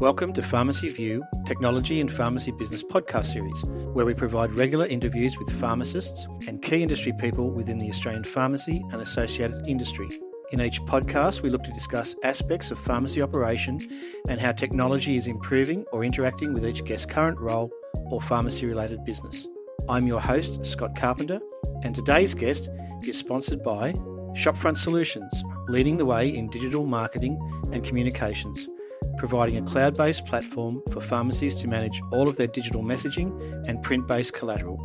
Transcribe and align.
Welcome 0.00 0.34
to 0.34 0.42
Pharmacy 0.42 0.88
View, 0.88 1.24
Technology 1.46 2.02
and 2.02 2.12
Pharmacy 2.12 2.52
Business 2.52 2.82
podcast 2.82 3.32
series, 3.32 3.64
where 3.94 4.04
we 4.04 4.12
provide 4.12 4.58
regular 4.58 4.84
interviews 4.84 5.38
with 5.38 5.50
pharmacists 5.58 6.28
and 6.46 6.60
key 6.60 6.82
industry 6.82 7.14
people 7.18 7.50
within 7.50 7.78
the 7.78 7.88
Australian 7.88 8.22
pharmacy 8.22 8.84
and 8.92 9.00
associated 9.00 9.66
industry. 9.66 10.06
In 10.52 10.60
each 10.60 10.82
podcast, 10.82 11.40
we 11.40 11.48
look 11.48 11.62
to 11.64 11.72
discuss 11.72 12.14
aspects 12.24 12.70
of 12.70 12.78
pharmacy 12.78 13.22
operation 13.22 13.78
and 14.28 14.38
how 14.38 14.52
technology 14.52 15.16
is 15.16 15.28
improving 15.28 15.86
or 15.92 16.04
interacting 16.04 16.52
with 16.52 16.66
each 16.66 16.84
guest's 16.84 17.06
current 17.06 17.40
role 17.40 17.70
or 18.10 18.20
pharmacy 18.20 18.66
related 18.66 19.02
business. 19.02 19.46
I'm 19.88 20.06
your 20.06 20.20
host, 20.20 20.66
Scott 20.66 20.94
Carpenter, 20.94 21.40
and 21.84 21.94
today's 21.94 22.34
guest 22.34 22.68
is 23.08 23.16
sponsored 23.16 23.64
by 23.64 23.92
Shopfront 24.34 24.76
Solutions, 24.76 25.32
leading 25.68 25.96
the 25.96 26.04
way 26.04 26.28
in 26.28 26.50
digital 26.50 26.84
marketing 26.84 27.40
and 27.72 27.82
communications 27.82 28.68
providing 29.18 29.56
a 29.56 29.70
cloud 29.70 29.96
based 29.96 30.26
platform 30.26 30.82
for 30.92 31.00
pharmacies 31.00 31.54
to 31.56 31.68
manage 31.68 32.00
all 32.12 32.28
of 32.28 32.36
their 32.36 32.46
digital 32.46 32.82
messaging 32.82 33.66
and 33.68 33.82
print 33.82 34.06
based 34.06 34.34
collateral. 34.34 34.78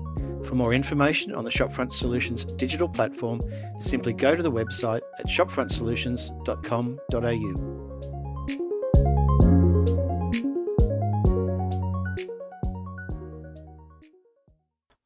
For 0.43 0.55
more 0.55 0.73
information 0.73 1.35
on 1.35 1.43
the 1.43 1.49
Shopfront 1.49 1.91
Solutions 1.91 2.45
digital 2.45 2.89
platform, 2.89 3.41
simply 3.79 4.13
go 4.13 4.35
to 4.35 4.41
the 4.41 4.51
website 4.51 5.01
at 5.19 5.27
shopfrontsolutions.com.au. 5.27 7.87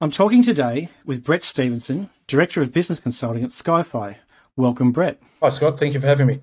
I'm 0.02 0.12
talking 0.12 0.44
today 0.44 0.90
with 1.06 1.24
Brett 1.24 1.44
Stevenson, 1.44 2.10
Director 2.28 2.62
of 2.62 2.72
Business 2.72 3.00
Consulting 3.00 3.44
at 3.44 3.50
Skyfii. 3.50 4.18
Welcome, 4.56 4.92
Brett. 4.92 5.22
Hi, 5.42 5.50
Scott. 5.50 5.80
Thank 5.80 5.94
you 5.94 6.00
for 6.00 6.08
having 6.08 6.28
me. 6.28 6.42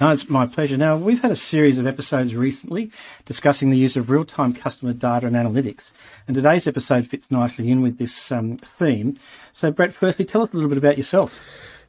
No, 0.00 0.12
it's 0.12 0.28
my 0.28 0.46
pleasure. 0.46 0.76
Now, 0.76 0.96
we've 0.96 1.22
had 1.22 1.32
a 1.32 1.36
series 1.36 1.76
of 1.76 1.84
episodes 1.84 2.32
recently 2.32 2.92
discussing 3.24 3.70
the 3.70 3.76
use 3.76 3.96
of 3.96 4.10
real 4.10 4.24
time 4.24 4.52
customer 4.52 4.92
data 4.92 5.26
and 5.26 5.34
analytics, 5.34 5.90
and 6.28 6.36
today's 6.36 6.68
episode 6.68 7.08
fits 7.08 7.32
nicely 7.32 7.68
in 7.68 7.82
with 7.82 7.98
this 7.98 8.30
um, 8.30 8.58
theme. 8.58 9.18
So, 9.52 9.72
Brett, 9.72 9.92
firstly, 9.92 10.24
tell 10.24 10.42
us 10.42 10.52
a 10.52 10.54
little 10.54 10.68
bit 10.68 10.78
about 10.78 10.98
yourself. 10.98 11.36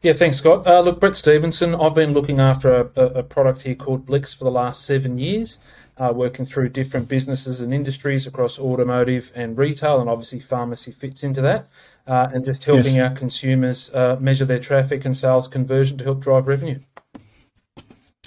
Yeah, 0.02 0.14
thanks, 0.14 0.38
Scott. 0.38 0.66
Uh, 0.66 0.82
look, 0.82 1.00
Brett 1.00 1.18
Stevenson, 1.18 1.76
I've 1.76 1.94
been 1.94 2.14
looking 2.14 2.40
after 2.40 2.90
a, 2.96 3.02
a, 3.02 3.24
product 3.24 3.62
here 3.62 3.76
called 3.76 4.08
Blix 4.08 4.34
for 4.34 4.44
the 4.46 4.50
last 4.50 4.86
seven 4.86 5.20
years, 5.20 5.60
uh, 5.98 6.12
working 6.16 6.46
through 6.46 6.70
different 6.70 7.10
businesses 7.10 7.62
and 7.62 7.72
industries 7.72 8.26
across 8.26 8.58
automotive 8.58 9.32
and 9.36 9.56
retail, 9.56 10.02
and 10.02 10.10
obviously 10.10 10.40
pharmacy 10.40 10.92
fits 10.92 11.24
into 11.24 11.42
that, 11.42 11.68
uh, 12.08 12.30
and 12.34 12.44
just 12.44 12.64
helping 12.64 12.96
yes. 12.96 13.10
our 13.12 13.16
consumers 13.16 13.94
uh, 13.94 14.18
measure 14.20 14.46
their 14.46 14.58
traffic 14.58 15.06
and 15.06 15.16
sales 15.16 15.48
conversion 15.48 16.00
to 16.00 16.06
help 16.06 16.22
drive 16.22 16.48
revenue. 16.48 16.80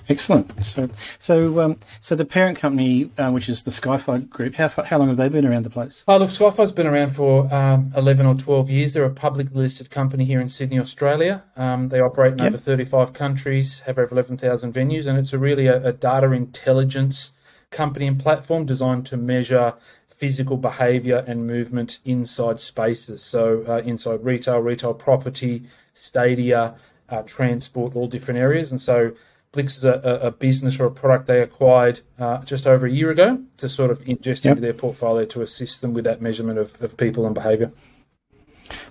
Excellent. 0.08 0.64
So, 0.64 0.90
so, 1.18 1.60
um, 1.60 1.76
so 2.00 2.16
the 2.16 2.24
parent 2.24 2.58
company, 2.58 3.10
uh, 3.18 3.30
which 3.30 3.48
is 3.48 3.62
the 3.62 3.70
Skyfii 3.70 4.28
Group, 4.28 4.54
how 4.54 4.68
how 4.68 4.98
long 4.98 5.08
have 5.08 5.16
they 5.16 5.28
been 5.28 5.46
around 5.46 5.62
the 5.62 5.70
place? 5.70 6.02
Oh, 6.08 6.18
look, 6.18 6.30
Skyfii's 6.30 6.72
been 6.72 6.86
around 6.88 7.10
for 7.10 7.52
um, 7.54 7.92
eleven 7.96 8.26
or 8.26 8.34
twelve 8.34 8.68
years. 8.68 8.94
They're 8.94 9.04
a 9.04 9.10
publicly 9.10 9.62
listed 9.62 9.90
company 9.90 10.24
here 10.24 10.40
in 10.40 10.48
Sydney, 10.48 10.80
Australia. 10.80 11.44
Um, 11.56 11.88
they 11.88 12.00
operate 12.00 12.32
in 12.32 12.38
yep. 12.38 12.48
over 12.48 12.58
thirty-five 12.58 13.12
countries, 13.12 13.80
have 13.80 13.98
over 13.98 14.12
eleven 14.14 14.36
thousand 14.36 14.74
venues, 14.74 15.06
and 15.06 15.18
it's 15.18 15.32
a 15.32 15.38
really 15.38 15.66
a, 15.68 15.84
a 15.86 15.92
data 15.92 16.32
intelligence 16.32 17.32
company 17.70 18.06
and 18.06 18.20
platform 18.20 18.66
designed 18.66 19.06
to 19.06 19.16
measure 19.16 19.74
physical 20.08 20.56
behavior 20.56 21.24
and 21.26 21.46
movement 21.46 22.00
inside 22.04 22.60
spaces. 22.60 23.22
So, 23.22 23.64
uh, 23.66 23.78
inside 23.78 24.24
retail, 24.24 24.58
retail 24.60 24.94
property, 24.94 25.64
stadia, 25.94 26.74
uh, 27.08 27.22
transport, 27.22 27.96
all 27.96 28.08
different 28.08 28.38
areas, 28.38 28.70
and 28.70 28.80
so 28.80 29.12
Blix 29.52 29.76
is 29.76 29.84
a, 29.84 30.20
a, 30.22 30.30
business 30.30 30.80
or 30.80 30.86
a 30.86 30.90
product 30.90 31.26
they 31.26 31.42
acquired 31.42 32.00
uh, 32.18 32.42
just 32.42 32.66
over 32.66 32.86
a 32.86 32.90
year 32.90 33.10
ago 33.10 33.38
to 33.58 33.68
sort 33.68 33.90
of 33.90 34.00
ingest 34.00 34.44
yep. 34.44 34.52
into 34.52 34.62
their 34.62 34.72
portfolio 34.72 35.26
to 35.26 35.42
assist 35.42 35.82
them 35.82 35.92
with 35.92 36.04
that 36.04 36.22
measurement 36.22 36.58
of, 36.58 36.80
of 36.82 36.96
people 36.96 37.26
and 37.26 37.34
behaviour. 37.34 37.70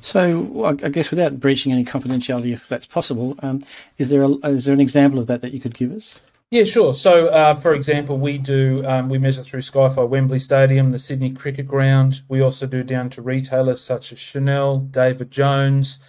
So, 0.01 0.65
I 0.83 0.89
guess 0.89 1.09
without 1.09 1.39
breaching 1.39 1.71
any 1.71 1.83
confidentiality, 1.83 2.53
if 2.53 2.67
that's 2.67 2.85
possible, 2.85 3.35
um, 3.39 3.63
is 3.97 4.09
there 4.09 4.21
a, 4.21 4.29
is 4.47 4.65
there 4.65 4.73
an 4.73 4.81
example 4.81 5.19
of 5.19 5.25
that 5.27 5.41
that 5.41 5.53
you 5.53 5.59
could 5.59 5.73
give 5.73 5.91
us? 5.91 6.19
Yeah, 6.51 6.65
sure. 6.65 6.93
So, 6.93 7.27
uh, 7.27 7.55
for 7.55 7.73
example, 7.73 8.17
we 8.17 8.37
do 8.37 8.85
um, 8.85 9.07
we 9.07 9.17
measure 9.17 9.41
through 9.41 9.61
Skyfire 9.61 10.07
Wembley 10.07 10.37
Stadium, 10.37 10.91
the 10.91 10.99
Sydney 10.99 11.31
Cricket 11.31 11.65
Ground. 11.65 12.21
We 12.27 12.41
also 12.41 12.67
do 12.67 12.83
down 12.83 13.09
to 13.11 13.21
retailers 13.21 13.81
such 13.81 14.11
as 14.11 14.19
Chanel, 14.19 14.79
David 14.79 15.31
Jones, 15.31 15.99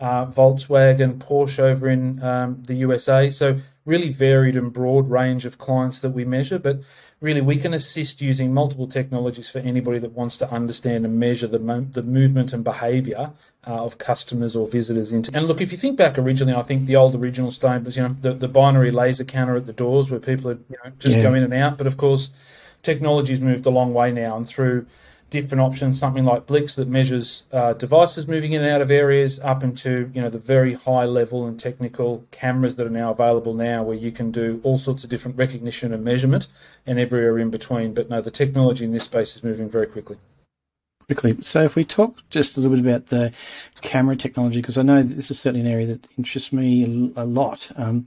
uh, 0.00 0.26
Volkswagen, 0.26 1.18
Porsche 1.18 1.60
over 1.60 1.88
in 1.88 2.22
um, 2.22 2.62
the 2.64 2.74
USA. 2.74 3.30
So 3.30 3.60
really 3.84 4.08
varied 4.08 4.56
and 4.56 4.72
broad 4.72 5.10
range 5.10 5.44
of 5.44 5.58
clients 5.58 6.00
that 6.00 6.10
we 6.10 6.24
measure, 6.24 6.58
but 6.58 6.80
really 7.20 7.40
we 7.40 7.56
can 7.56 7.74
assist 7.74 8.20
using 8.22 8.52
multiple 8.52 8.86
technologies 8.86 9.48
for 9.48 9.58
anybody 9.58 9.98
that 9.98 10.12
wants 10.12 10.36
to 10.38 10.50
understand 10.50 11.04
and 11.04 11.18
measure 11.18 11.46
the, 11.46 11.58
mo- 11.58 11.86
the 11.90 12.02
movement 12.02 12.52
and 12.52 12.64
behavior 12.64 13.32
uh, 13.66 13.84
of 13.84 13.98
customers 13.98 14.56
or 14.56 14.66
visitors 14.68 15.12
into. 15.12 15.30
And 15.34 15.46
look, 15.46 15.60
if 15.60 15.72
you 15.72 15.78
think 15.78 15.98
back 15.98 16.18
originally, 16.18 16.54
I 16.54 16.62
think 16.62 16.86
the 16.86 16.96
old 16.96 17.14
original 17.14 17.50
state 17.50 17.82
was, 17.82 17.96
you 17.96 18.02
know, 18.02 18.16
the, 18.20 18.32
the 18.32 18.48
binary 18.48 18.90
laser 18.90 19.24
counter 19.24 19.56
at 19.56 19.66
the 19.66 19.72
doors 19.72 20.10
where 20.10 20.20
people 20.20 20.44
would 20.44 20.64
you 20.70 20.76
know, 20.82 20.92
just 20.98 21.16
yeah. 21.16 21.22
go 21.22 21.34
in 21.34 21.42
and 21.42 21.52
out. 21.54 21.76
But 21.76 21.86
of 21.86 21.96
course, 21.96 22.30
technology's 22.82 23.40
moved 23.40 23.66
a 23.66 23.70
long 23.70 23.92
way 23.92 24.12
now 24.12 24.36
and 24.36 24.48
through 24.48 24.86
different 25.30 25.62
options, 25.62 25.98
something 25.98 26.24
like 26.24 26.46
Blix 26.46 26.74
that 26.74 26.88
measures 26.88 27.46
uh, 27.52 27.72
devices 27.74 28.28
moving 28.28 28.52
in 28.52 28.62
and 28.62 28.70
out 28.70 28.82
of 28.82 28.90
areas, 28.90 29.40
up 29.40 29.62
into 29.62 30.10
you 30.12 30.20
know 30.20 30.28
the 30.28 30.38
very 30.38 30.74
high 30.74 31.04
level 31.04 31.46
and 31.46 31.58
technical 31.58 32.24
cameras 32.30 32.76
that 32.76 32.86
are 32.86 32.90
now 32.90 33.10
available 33.10 33.54
now, 33.54 33.82
where 33.82 33.96
you 33.96 34.12
can 34.12 34.30
do 34.30 34.60
all 34.64 34.78
sorts 34.78 35.04
of 35.04 35.10
different 35.10 35.36
recognition 35.36 35.94
and 35.94 36.04
measurement, 36.04 36.48
and 36.86 36.98
everywhere 36.98 37.38
in 37.38 37.50
between. 37.50 37.94
But 37.94 38.10
no, 38.10 38.20
the 38.20 38.30
technology 38.30 38.84
in 38.84 38.92
this 38.92 39.04
space 39.04 39.36
is 39.36 39.44
moving 39.44 39.70
very 39.70 39.86
quickly. 39.86 40.18
Quickly. 41.06 41.38
So, 41.40 41.64
if 41.64 41.74
we 41.74 41.84
talk 41.84 42.18
just 42.30 42.56
a 42.56 42.60
little 42.60 42.76
bit 42.76 42.86
about 42.86 43.06
the 43.06 43.32
camera 43.80 44.16
technology, 44.16 44.60
because 44.60 44.78
I 44.78 44.82
know 44.82 45.02
this 45.02 45.30
is 45.30 45.40
certainly 45.40 45.66
an 45.66 45.72
area 45.72 45.86
that 45.86 46.06
interests 46.18 46.52
me 46.52 47.12
a 47.16 47.24
lot. 47.24 47.70
Um, 47.76 48.06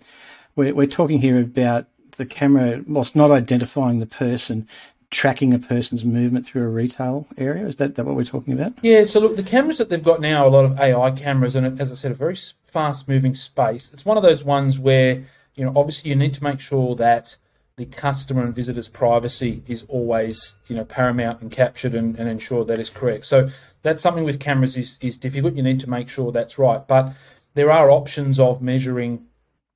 we're, 0.56 0.74
we're 0.74 0.88
talking 0.88 1.20
here 1.20 1.40
about 1.40 1.88
the 2.18 2.26
camera, 2.26 2.84
whilst 2.88 3.16
not 3.16 3.32
identifying 3.32 4.00
the 4.00 4.06
person, 4.06 4.68
tracking 5.14 5.54
a 5.54 5.60
person's 5.60 6.04
movement 6.04 6.46
through 6.46 6.64
a 6.64 6.68
retail 6.68 7.28
area. 7.38 7.66
Is 7.66 7.78
that, 7.78 7.96
that 7.96 8.06
what 8.06 8.16
we're 8.16 8.26
talking 8.26 8.54
about? 8.54 8.74
Yeah. 8.82 9.04
So 9.04 9.20
look, 9.20 9.36
the 9.36 9.44
cameras 9.44 9.78
that 9.78 9.90
they've 9.90 10.04
got 10.04 10.20
now, 10.20 10.46
a 10.46 10.50
lot 10.50 10.66
of 10.66 10.78
AI 10.80 11.12
cameras, 11.12 11.56
and 11.56 11.80
as 11.80 11.92
I 11.92 11.96
said, 11.96 12.12
a 12.12 12.16
very 12.16 12.36
fast 12.66 13.08
moving 13.08 13.36
space. 13.36 13.92
It's 13.94 14.06
one 14.06 14.18
of 14.18 14.24
those 14.24 14.44
ones 14.44 14.80
where 14.80 15.24
you 15.56 15.64
know 15.64 15.72
obviously 15.76 16.10
you 16.10 16.16
need 16.16 16.34
to 16.34 16.44
make 16.44 16.60
sure 16.60 16.96
that 16.96 17.38
the 17.76 17.86
customer 17.86 18.44
and 18.44 18.54
visitor's 18.54 18.88
privacy 18.88 19.64
is 19.68 19.84
always 19.88 20.56
you 20.68 20.76
know 20.76 20.84
paramount 20.84 21.42
and 21.42 21.52
captured 21.52 21.96
and, 21.96 22.18
and 22.18 22.28
ensure 22.28 22.66
that 22.66 22.80
is 22.80 22.90
correct. 22.90 23.26
So 23.26 23.50
that's 23.84 24.02
something 24.02 24.24
with 24.24 24.40
cameras 24.40 24.76
is 24.76 24.98
is 25.02 25.18
difficult. 25.18 25.54
You 25.54 25.64
need 25.64 25.80
to 25.82 25.90
make 25.90 26.10
sure 26.10 26.32
that's 26.32 26.58
right, 26.58 26.86
but 26.88 27.14
there 27.54 27.72
are 27.72 27.92
options 27.92 28.40
of 28.40 28.62
measuring 28.62 29.26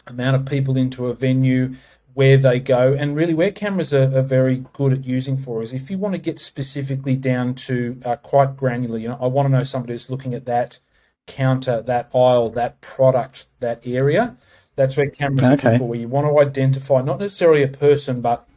amount 0.07 0.35
of 0.35 0.45
people 0.45 0.77
into 0.77 1.07
a 1.07 1.13
venue 1.13 1.75
where 2.17 2.35
they 2.35 2.59
go. 2.59 2.95
And 2.97 3.15
really, 3.15 3.35
where 3.35 3.51
cameras 3.51 3.93
are, 3.93 4.11
are, 4.17 4.23
very 4.23 4.65
good 4.73 4.91
at 4.91 5.05
using 5.05 5.37
for 5.37 5.61
is 5.61 5.71
if 5.71 5.91
you 5.91 5.99
want 5.99 6.15
to 6.15 6.17
get 6.17 6.39
specifically 6.39 7.15
down 7.15 7.53
to 7.69 8.01
uh, 8.03 8.15
quite 8.15 8.57
granular, 8.57 8.97
you 8.97 9.07
know, 9.07 9.19
I 9.21 9.27
want 9.27 9.45
to 9.45 9.55
know 9.55 9.63
somebody 9.63 9.93
who's 9.93 10.09
looking 10.09 10.33
at 10.33 10.45
that 10.45 10.79
counter, 11.27 11.79
that 11.83 12.09
aisle, 12.15 12.49
that 12.49 12.81
product, 12.81 13.45
that 13.59 13.85
area. 13.85 14.35
That's 14.75 14.97
where 14.97 15.11
cameras 15.11 15.43
okay. 15.43 15.75
are 15.75 15.77
for. 15.77 15.89
Where 15.89 15.99
you 15.99 16.07
want 16.07 16.25
to 16.25 16.39
identify 16.39 17.03
not 17.03 17.19
necessarily 17.19 17.61
a 17.61 17.67
person, 17.67 18.21
but 18.21 18.47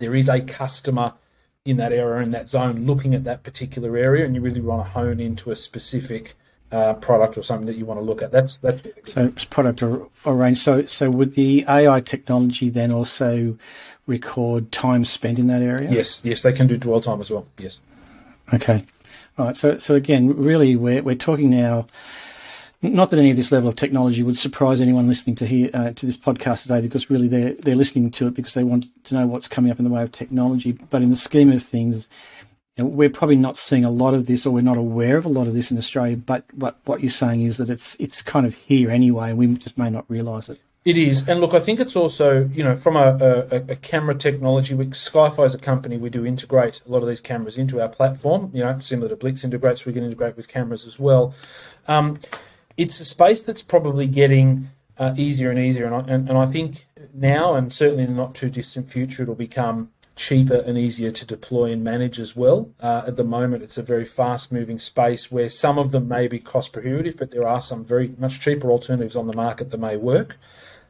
there 0.00 0.16
is 0.16 0.28
a 0.28 0.40
customer 0.40 1.14
in 1.64 1.76
that 1.76 1.92
area 1.92 2.24
in 2.24 2.32
that 2.32 2.48
zone 2.48 2.86
looking 2.86 3.14
at 3.14 3.22
that 3.22 3.44
particular 3.44 3.96
area, 3.96 4.24
and 4.24 4.34
you 4.34 4.40
really 4.40 4.60
want 4.60 4.84
to 4.84 4.90
hone 4.90 5.20
into 5.20 5.52
a 5.52 5.56
specific 5.56 6.34
uh, 6.72 6.94
product 6.94 7.38
or 7.38 7.42
something 7.42 7.66
that 7.66 7.76
you 7.76 7.84
want 7.84 8.00
to 8.00 8.04
look 8.04 8.22
at. 8.22 8.32
That's 8.32 8.58
that's 8.58 8.82
so 9.04 9.32
product 9.50 9.82
or, 9.82 10.08
or 10.24 10.36
range. 10.36 10.58
So 10.58 10.84
so 10.84 11.10
would 11.10 11.34
the 11.34 11.64
AI 11.68 12.00
technology 12.00 12.70
then 12.70 12.92
also 12.92 13.56
record 14.06 14.72
time 14.72 15.04
spent 15.04 15.38
in 15.38 15.46
that 15.48 15.62
area? 15.62 15.90
Yes, 15.90 16.24
yes, 16.24 16.42
they 16.42 16.52
can 16.52 16.66
do 16.66 16.76
dwell 16.76 17.00
time 17.00 17.20
as 17.20 17.30
well. 17.30 17.46
Yes. 17.58 17.80
Okay. 18.52 18.84
All 19.38 19.46
right. 19.46 19.56
So 19.56 19.76
so 19.76 19.94
again, 19.94 20.36
really, 20.36 20.76
we're 20.76 21.02
we're 21.02 21.14
talking 21.14 21.50
now. 21.50 21.86
Not 22.82 23.10
that 23.10 23.18
any 23.18 23.30
of 23.30 23.36
this 23.36 23.50
level 23.50 23.70
of 23.70 23.76
technology 23.76 24.22
would 24.22 24.36
surprise 24.36 24.82
anyone 24.82 25.08
listening 25.08 25.34
to 25.36 25.46
here 25.46 25.70
uh, 25.72 25.92
to 25.92 26.06
this 26.06 26.16
podcast 26.16 26.62
today, 26.62 26.80
because 26.80 27.10
really 27.10 27.26
they're 27.26 27.54
they're 27.54 27.74
listening 27.74 28.10
to 28.12 28.26
it 28.26 28.34
because 28.34 28.54
they 28.54 28.64
want 28.64 28.86
to 29.04 29.14
know 29.14 29.26
what's 29.26 29.48
coming 29.48 29.70
up 29.70 29.78
in 29.78 29.84
the 29.84 29.90
way 29.90 30.02
of 30.02 30.12
technology. 30.12 30.72
But 30.72 31.02
in 31.02 31.10
the 31.10 31.16
scheme 31.16 31.50
of 31.52 31.62
things, 31.62 32.06
know, 32.84 32.90
we're 32.90 33.10
probably 33.10 33.36
not 33.36 33.56
seeing 33.56 33.84
a 33.84 33.90
lot 33.90 34.14
of 34.14 34.26
this, 34.26 34.44
or 34.44 34.50
we're 34.50 34.62
not 34.62 34.76
aware 34.76 35.16
of 35.16 35.24
a 35.24 35.30
lot 35.30 35.46
of 35.46 35.54
this 35.54 35.70
in 35.70 35.78
Australia. 35.78 36.16
But 36.16 36.44
what 36.54 36.78
what 36.84 37.00
you're 37.00 37.10
saying 37.10 37.42
is 37.42 37.56
that 37.56 37.70
it's 37.70 37.96
it's 37.98 38.22
kind 38.22 38.46
of 38.46 38.54
here 38.54 38.90
anyway, 38.90 39.30
and 39.30 39.38
we 39.38 39.46
just 39.54 39.78
may 39.78 39.90
not 39.90 40.04
realise 40.08 40.48
it. 40.48 40.60
It 40.84 40.96
is, 40.96 41.28
and 41.28 41.40
look, 41.40 41.52
I 41.52 41.58
think 41.58 41.80
it's 41.80 41.96
also 41.96 42.48
you 42.52 42.62
know 42.62 42.76
from 42.76 42.96
a, 42.96 43.18
a, 43.50 43.56
a 43.72 43.76
camera 43.76 44.14
technology. 44.14 44.74
We, 44.74 44.86
Skyfii 44.86 45.44
as 45.44 45.54
a 45.54 45.58
company, 45.58 45.96
we 45.96 46.10
do 46.10 46.24
integrate 46.24 46.82
a 46.86 46.90
lot 46.90 47.02
of 47.02 47.08
these 47.08 47.20
cameras 47.20 47.58
into 47.58 47.80
our 47.80 47.88
platform. 47.88 48.50
You 48.54 48.62
know, 48.62 48.78
similar 48.78 49.08
to 49.08 49.16
Blix 49.16 49.42
integrates, 49.42 49.84
we 49.84 49.92
can 49.92 50.04
integrate 50.04 50.36
with 50.36 50.46
cameras 50.46 50.86
as 50.86 50.98
well. 50.98 51.34
Um, 51.88 52.20
it's 52.76 53.00
a 53.00 53.04
space 53.04 53.40
that's 53.40 53.62
probably 53.62 54.06
getting 54.06 54.68
uh, 54.98 55.14
easier 55.16 55.50
and 55.50 55.58
easier, 55.58 55.86
and 55.86 55.94
I, 55.94 55.98
and, 56.00 56.28
and 56.28 56.38
I 56.38 56.46
think 56.46 56.86
now, 57.12 57.54
and 57.54 57.72
certainly 57.72 58.04
in 58.04 58.10
the 58.10 58.22
not 58.22 58.34
too 58.34 58.50
distant 58.50 58.88
future, 58.88 59.22
it'll 59.22 59.34
become 59.34 59.90
cheaper 60.16 60.56
and 60.66 60.78
easier 60.78 61.10
to 61.10 61.26
deploy 61.26 61.70
and 61.70 61.84
manage 61.84 62.18
as 62.18 62.34
well. 62.34 62.70
Uh, 62.80 63.02
at 63.06 63.16
the 63.16 63.24
moment, 63.24 63.62
it's 63.62 63.76
a 63.76 63.82
very 63.82 64.04
fast 64.04 64.50
moving 64.50 64.78
space 64.78 65.30
where 65.30 65.50
some 65.50 65.78
of 65.78 65.92
them 65.92 66.08
may 66.08 66.26
be 66.26 66.38
cost 66.38 66.72
prohibitive, 66.72 67.18
but 67.18 67.30
there 67.30 67.46
are 67.46 67.60
some 67.60 67.84
very 67.84 68.14
much 68.18 68.40
cheaper 68.40 68.70
alternatives 68.70 69.14
on 69.14 69.26
the 69.26 69.36
market 69.36 69.70
that 69.70 69.78
may 69.78 69.96
work. 69.96 70.38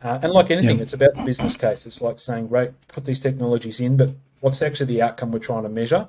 Uh, 0.02 0.20
and 0.23 0.32
like 0.32 0.50
anything, 0.50 0.78
it's 0.78 0.93
about 0.93 1.14
the 1.14 1.25
business 1.25 1.56
case. 1.56 1.87
It's 1.87 2.00
like 2.00 2.20
saying, 2.20 2.46
great, 2.46 2.70
put 2.88 3.05
these 3.05 3.19
technologies 3.19 3.81
in, 3.81 3.96
but 3.96 4.11
what's 4.40 4.62
actually 4.62 4.87
the 4.87 5.02
outcome 5.02 5.32
we're 5.32 5.40
trying 5.40 5.64
to 5.64 5.69
measure? 5.69 6.06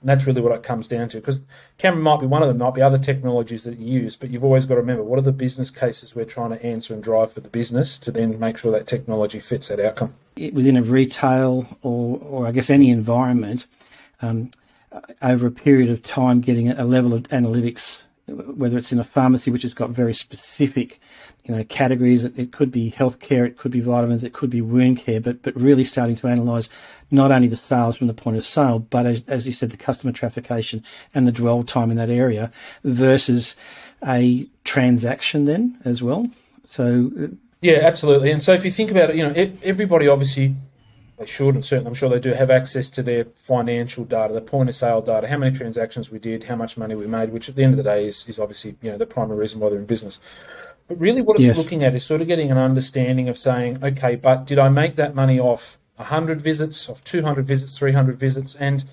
And 0.00 0.08
that's 0.08 0.26
really 0.26 0.40
what 0.40 0.52
it 0.52 0.62
comes 0.62 0.86
down 0.86 1.08
to. 1.10 1.18
Because 1.18 1.42
camera 1.78 2.00
might 2.00 2.20
be 2.20 2.26
one 2.26 2.42
of 2.42 2.48
them, 2.48 2.58
might 2.58 2.74
be 2.74 2.82
other 2.82 2.98
technologies 2.98 3.64
that 3.64 3.78
you 3.78 4.00
use, 4.00 4.16
but 4.16 4.30
you've 4.30 4.44
always 4.44 4.64
got 4.64 4.74
to 4.74 4.80
remember 4.80 5.02
what 5.02 5.18
are 5.18 5.22
the 5.22 5.32
business 5.32 5.70
cases 5.70 6.14
we're 6.14 6.24
trying 6.24 6.50
to 6.50 6.64
answer 6.64 6.94
and 6.94 7.02
drive 7.02 7.32
for 7.32 7.40
the 7.40 7.48
business 7.48 7.98
to 7.98 8.10
then 8.10 8.38
make 8.38 8.56
sure 8.56 8.70
that 8.72 8.86
technology 8.86 9.40
fits 9.40 9.68
that 9.68 9.80
outcome. 9.80 10.14
Within 10.36 10.76
a 10.76 10.82
retail 10.82 11.66
or, 11.82 12.18
or 12.18 12.46
I 12.46 12.52
guess 12.52 12.70
any 12.70 12.90
environment, 12.90 13.66
um, 14.22 14.50
over 15.22 15.46
a 15.46 15.50
period 15.50 15.90
of 15.90 16.02
time, 16.02 16.40
getting 16.40 16.70
a 16.70 16.84
level 16.84 17.12
of 17.14 17.24
analytics, 17.24 18.02
whether 18.26 18.78
it's 18.78 18.92
in 18.92 18.98
a 18.98 19.04
pharmacy 19.04 19.50
which 19.50 19.62
has 19.62 19.74
got 19.74 19.90
very 19.90 20.14
specific 20.14 21.00
you 21.48 21.56
know 21.56 21.64
categories. 21.64 22.24
It, 22.24 22.38
it, 22.38 22.52
could 22.52 22.70
be 22.70 22.90
healthcare, 22.90 23.46
it 23.46 23.56
could 23.56 23.72
be 23.72 23.80
vitamins, 23.80 24.22
it 24.22 24.32
could 24.32 24.50
be 24.50 24.60
wound 24.60 24.98
care, 24.98 25.20
but 25.20 25.42
but 25.42 25.56
really 25.56 25.84
starting 25.84 26.16
to 26.16 26.26
analyse 26.26 26.68
not 27.10 27.32
only 27.32 27.48
the 27.48 27.56
sales 27.56 27.96
from 27.96 28.06
the 28.06 28.14
point 28.14 28.36
of 28.36 28.44
sale, 28.44 28.78
but 28.78 29.06
as, 29.06 29.24
as 29.26 29.46
you 29.46 29.52
said, 29.52 29.70
the 29.70 29.76
customer 29.76 30.12
traffication 30.12 30.84
and 31.14 31.26
the 31.26 31.32
dwell 31.32 31.64
time 31.64 31.90
in 31.90 31.96
that 31.96 32.10
area 32.10 32.52
versus 32.84 33.54
a 34.06 34.46
transaction 34.64 35.46
then 35.46 35.78
as 35.84 36.02
well. 36.02 36.26
So 36.64 37.10
uh, 37.18 37.26
yeah, 37.62 37.80
absolutely. 37.82 38.30
And 38.30 38.42
so 38.42 38.52
if 38.52 38.64
you 38.64 38.70
think 38.70 38.90
about 38.90 39.10
it, 39.10 39.16
you 39.16 39.26
know, 39.26 39.52
everybody 39.62 40.06
obviously 40.06 40.54
they 41.18 41.26
should, 41.26 41.56
and 41.56 41.64
certainly 41.64 41.88
I'm 41.88 41.94
sure 41.94 42.08
they 42.08 42.20
do 42.20 42.32
have 42.32 42.50
access 42.50 42.88
to 42.90 43.02
their 43.02 43.24
financial 43.34 44.04
data, 44.04 44.32
the 44.32 44.40
point 44.40 44.68
of 44.68 44.74
sale 44.76 45.02
data, 45.02 45.26
how 45.26 45.38
many 45.38 45.54
transactions 45.56 46.10
we 46.10 46.20
did, 46.20 46.44
how 46.44 46.54
much 46.54 46.76
money 46.76 46.94
we 46.94 47.08
made, 47.08 47.30
which 47.30 47.48
at 47.48 47.56
the 47.56 47.64
end 47.64 47.72
of 47.72 47.76
the 47.76 47.82
day 47.82 48.06
is, 48.06 48.24
is 48.28 48.38
obviously 48.38 48.76
you 48.82 48.90
know 48.90 48.96
the 48.98 49.06
primary 49.06 49.38
reason 49.38 49.58
why 49.60 49.68
they're 49.68 49.80
in 49.80 49.86
business. 49.86 50.20
But 50.88 50.98
really, 50.98 51.20
what 51.20 51.38
it's 51.38 51.46
yes. 51.46 51.58
looking 51.58 51.84
at 51.84 51.94
is 51.94 52.04
sort 52.04 52.22
of 52.22 52.26
getting 52.26 52.50
an 52.50 52.56
understanding 52.56 53.28
of 53.28 53.38
saying, 53.38 53.84
okay, 53.84 54.16
but 54.16 54.46
did 54.46 54.58
I 54.58 54.70
make 54.70 54.96
that 54.96 55.14
money 55.14 55.38
off 55.38 55.78
100 55.96 56.40
visits, 56.40 56.88
off 56.88 57.04
200 57.04 57.44
visits, 57.44 57.76
300 57.76 58.16
visits? 58.16 58.54
And, 58.56 58.84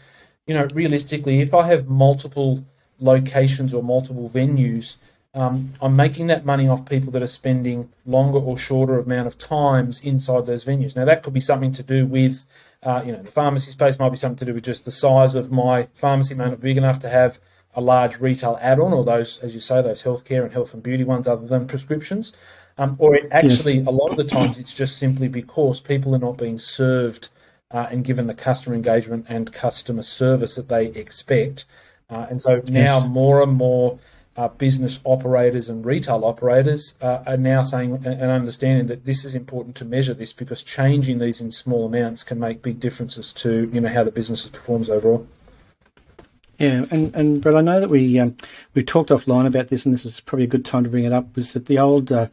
you 0.46 0.54
know, 0.54 0.68
realistically, 0.74 1.40
if 1.40 1.54
I 1.54 1.68
have 1.68 1.88
multiple 1.88 2.66
locations 3.00 3.74
or 3.74 3.82
multiple 3.82 4.30
venues, 4.30 4.98
um, 5.34 5.74
I'm 5.82 5.96
making 5.96 6.28
that 6.28 6.46
money 6.46 6.68
off 6.68 6.86
people 6.86 7.12
that 7.14 7.22
are 7.22 7.28
spending 7.28 7.90
longer 8.06 8.40
or 8.40 8.58
shorter 8.58 9.00
amount 9.00 9.28
of 9.28 9.38
times 9.38 10.04
inside 10.04 10.46
those 10.46 10.66
venues. 10.66 10.98
Now, 10.98 11.06
that 11.06 11.24
could 11.24 11.34
be 11.34 11.40
something 11.40 11.72
to 11.74 11.84
do 11.84 12.06
with, 12.06 12.46
uh, 12.84 13.04
you 13.06 13.14
know, 13.14 13.22
the 13.22 13.32
pharmacy 13.32 13.72
space 13.72 14.00
might 14.00 14.10
be 14.10 14.18
something 14.18 14.38
to 14.38 14.46
do 14.46 14.54
with 14.54 14.64
just 14.64 14.84
the 14.84 14.92
size 14.92 15.36
of 15.36 15.52
my 15.52 15.88
pharmacy 15.94 16.36
may 16.36 16.46
not 16.46 16.62
be 16.62 16.70
big 16.70 16.78
enough 16.78 17.00
to 17.00 17.10
have 17.10 17.40
a 17.76 17.82
large 17.82 18.20
retail 18.20 18.58
add-on, 18.62 18.94
or 18.94 19.04
those, 19.04 19.38
as 19.40 19.54
you 19.54 19.60
say, 19.60 19.82
those 19.82 20.02
healthcare 20.02 20.44
and 20.44 20.54
health 20.54 20.74
and 20.74 20.82
beauty 20.82 21.04
ones, 21.04 21.28
other 21.28 21.46
than 21.46 21.68
prescriptions, 21.68 22.34
um, 22.78 22.96
or 23.00 23.16
it 23.16 23.28
actually 23.32 23.78
yes. 23.78 23.88
a 23.88 23.92
lot 23.92 24.10
of 24.10 24.18
the 24.18 24.24
times 24.24 24.58
it's 24.58 24.74
just 24.74 24.98
simply 24.98 25.28
because 25.28 25.82
people 25.82 26.16
are 26.16 26.20
not 26.20 26.38
being 26.38 26.58
served 26.58 27.30
uh, 27.72 27.88
and 27.92 28.04
given 28.04 28.28
the 28.28 28.34
customer 28.34 28.76
engagement 28.76 29.26
and 29.28 29.52
customer 29.52 30.02
service 30.02 30.56
that 30.56 30.70
they 30.70 30.88
expect, 30.88 31.66
uh, 32.10 32.26
and 32.30 32.42
so 32.42 32.62
now 32.70 33.00
yes. 33.00 33.08
more 33.08 33.42
and 33.44 33.54
more. 33.54 34.00
Uh, 34.38 34.50
business 34.50 35.00
operators 35.06 35.70
and 35.70 35.86
retail 35.86 36.26
operators 36.26 36.96
uh, 37.02 37.24
are 37.26 37.38
now 37.38 37.62
saying 37.62 38.06
and 38.06 38.30
understanding 38.30 38.86
that 38.88 39.06
this 39.06 39.24
is 39.24 39.34
important 39.34 39.78
to 39.78 39.86
measure 39.86 40.14
this 40.14 40.34
because 40.34 40.62
changing 40.62 41.20
these 41.20 41.40
in 41.40 41.50
small 41.50 41.86
amounts 41.86 42.22
can 42.22 42.38
make 42.38 42.62
big 42.62 42.78
differences 42.78 43.32
to 43.32 43.72
you 43.72 43.80
know 43.80 43.88
how 43.88 44.04
the 44.04 44.12
business 44.12 44.46
performs 44.46 44.90
overall. 44.90 45.26
Yeah, 46.58 46.86
and 46.90 47.14
and 47.14 47.42
Brett, 47.42 47.56
I 47.56 47.62
know 47.62 47.82
that 47.82 47.90
we 47.90 48.18
um, 48.18 48.38
we 48.74 48.84
talked 48.84 49.10
offline 49.10 49.46
about 49.46 49.68
this, 49.68 49.86
and 49.86 49.94
this 49.94 50.06
is 50.06 50.22
probably 50.22 50.46
a 50.46 50.48
good 50.48 50.64
time 50.64 50.84
to 50.84 50.90
bring 50.90 51.04
it 51.04 51.12
up. 51.12 51.36
Was 51.36 51.52
that 51.54 51.66
the 51.66 51.80
old 51.80 52.12
uh, 52.12 52.28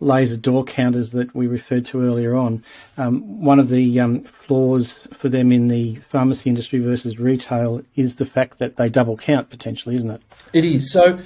laser 0.00 0.36
door 0.36 0.64
counters 0.64 1.12
that 1.12 1.32
we 1.34 1.46
referred 1.46 1.84
to 1.86 2.02
earlier 2.02 2.34
on? 2.34 2.64
Um, 2.96 3.40
one 3.40 3.60
of 3.60 3.68
the 3.68 4.00
um, 4.00 4.22
flaws 4.22 5.06
for 5.12 5.28
them 5.28 5.52
in 5.52 5.68
the 5.68 5.96
pharmacy 5.96 6.50
industry 6.50 6.80
versus 6.80 7.20
retail 7.20 7.82
is 7.94 8.16
the 8.16 8.26
fact 8.26 8.58
that 8.58 8.76
they 8.76 8.88
double 8.88 9.16
count 9.16 9.48
potentially, 9.48 9.94
isn't 9.96 10.10
it? 10.10 10.22
It 10.52 10.64
is. 10.64 10.90
So, 10.92 11.18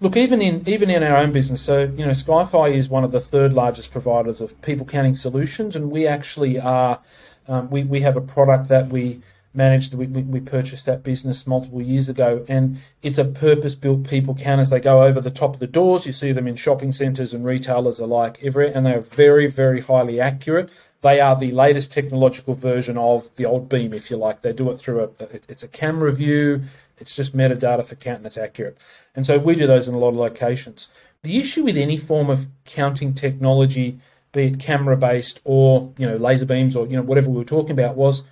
look, 0.00 0.14
even 0.16 0.42
in 0.42 0.62
even 0.68 0.90
in 0.90 1.02
our 1.02 1.16
own 1.16 1.32
business, 1.32 1.62
so 1.62 1.84
you 1.84 2.04
know, 2.04 2.10
Skyfii 2.10 2.74
is 2.74 2.90
one 2.90 3.04
of 3.04 3.12
the 3.12 3.20
third 3.20 3.54
largest 3.54 3.92
providers 3.92 4.42
of 4.42 4.60
people 4.60 4.84
counting 4.84 5.14
solutions, 5.14 5.74
and 5.74 5.90
we 5.90 6.06
actually 6.06 6.60
are. 6.60 7.00
Um, 7.46 7.70
we 7.70 7.84
we 7.84 8.00
have 8.00 8.16
a 8.16 8.22
product 8.22 8.68
that 8.68 8.88
we 8.88 9.22
managed. 9.54 9.94
We, 9.94 10.06
we, 10.06 10.40
purchased 10.40 10.86
that 10.86 11.02
business 11.02 11.46
multiple 11.46 11.80
years 11.80 12.08
ago, 12.08 12.44
and 12.48 12.78
it's 13.02 13.18
a 13.18 13.24
purpose-built 13.24 14.08
people 14.08 14.34
counters. 14.34 14.70
They 14.70 14.80
go 14.80 15.02
over 15.02 15.20
the 15.20 15.30
top 15.30 15.54
of 15.54 15.60
the 15.60 15.66
doors. 15.66 16.06
You 16.06 16.12
see 16.12 16.32
them 16.32 16.46
in 16.46 16.56
shopping 16.56 16.92
centres 16.92 17.32
and 17.32 17.44
retailers 17.44 17.98
alike 17.98 18.38
everywhere, 18.42 18.72
and 18.74 18.84
they 18.84 18.94
are 18.94 19.00
very, 19.00 19.46
very 19.46 19.80
highly 19.80 20.20
accurate. 20.20 20.70
They 21.02 21.20
are 21.20 21.36
the 21.36 21.52
latest 21.52 21.92
technological 21.92 22.54
version 22.54 22.96
of 22.96 23.34
the 23.36 23.44
old 23.44 23.68
beam, 23.68 23.92
if 23.92 24.10
you 24.10 24.16
like. 24.16 24.42
They 24.42 24.52
do 24.52 24.70
it 24.70 24.76
through 24.76 25.04
a 25.04 25.08
it's 25.48 25.62
a 25.62 25.68
camera 25.68 26.12
view. 26.12 26.62
It's 26.98 27.14
just 27.14 27.36
metadata 27.36 27.84
for 27.84 27.94
count, 27.96 28.18
and 28.18 28.26
it's 28.26 28.38
accurate. 28.38 28.78
And 29.14 29.26
so 29.26 29.38
we 29.38 29.54
do 29.54 29.66
those 29.66 29.88
in 29.88 29.94
a 29.94 29.98
lot 29.98 30.08
of 30.10 30.16
locations. 30.16 30.88
The 31.22 31.38
issue 31.38 31.64
with 31.64 31.76
any 31.76 31.96
form 31.96 32.30
of 32.30 32.46
counting 32.64 33.14
technology, 33.14 33.98
be 34.32 34.44
it 34.44 34.58
camera-based 34.60 35.40
or 35.44 35.92
you 35.96 36.06
know 36.06 36.16
laser 36.16 36.46
beams 36.46 36.76
or 36.76 36.86
you 36.86 36.96
know 36.96 37.02
whatever 37.02 37.30
we 37.30 37.38
were 37.38 37.44
talking 37.44 37.72
about, 37.72 37.96
was 37.96 38.24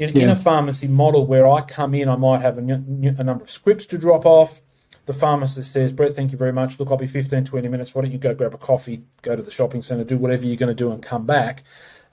in, 0.00 0.16
yeah. 0.16 0.24
in 0.24 0.30
a 0.30 0.36
pharmacy 0.36 0.88
model 0.88 1.26
where 1.26 1.46
I 1.46 1.60
come 1.60 1.94
in, 1.94 2.08
I 2.08 2.16
might 2.16 2.40
have 2.40 2.56
a, 2.56 2.60
a, 2.60 3.22
number 3.22 3.42
of 3.42 3.50
scripts 3.50 3.84
to 3.86 3.98
drop 3.98 4.24
off. 4.24 4.62
The 5.04 5.12
pharmacist 5.12 5.72
says, 5.72 5.92
Brett, 5.92 6.14
thank 6.16 6.32
you 6.32 6.38
very 6.38 6.52
much. 6.52 6.80
Look, 6.80 6.90
I'll 6.90 6.96
be 6.96 7.06
15, 7.06 7.44
20 7.44 7.68
minutes. 7.68 7.94
Why 7.94 8.02
don't 8.02 8.10
you 8.10 8.18
go 8.18 8.34
grab 8.34 8.54
a 8.54 8.58
coffee, 8.58 9.02
go 9.20 9.36
to 9.36 9.42
the 9.42 9.50
shopping 9.50 9.82
centre, 9.82 10.04
do 10.04 10.16
whatever 10.16 10.46
you're 10.46 10.56
going 10.56 10.74
to 10.74 10.74
do 10.74 10.90
and 10.90 11.02
come 11.02 11.26
back. 11.26 11.64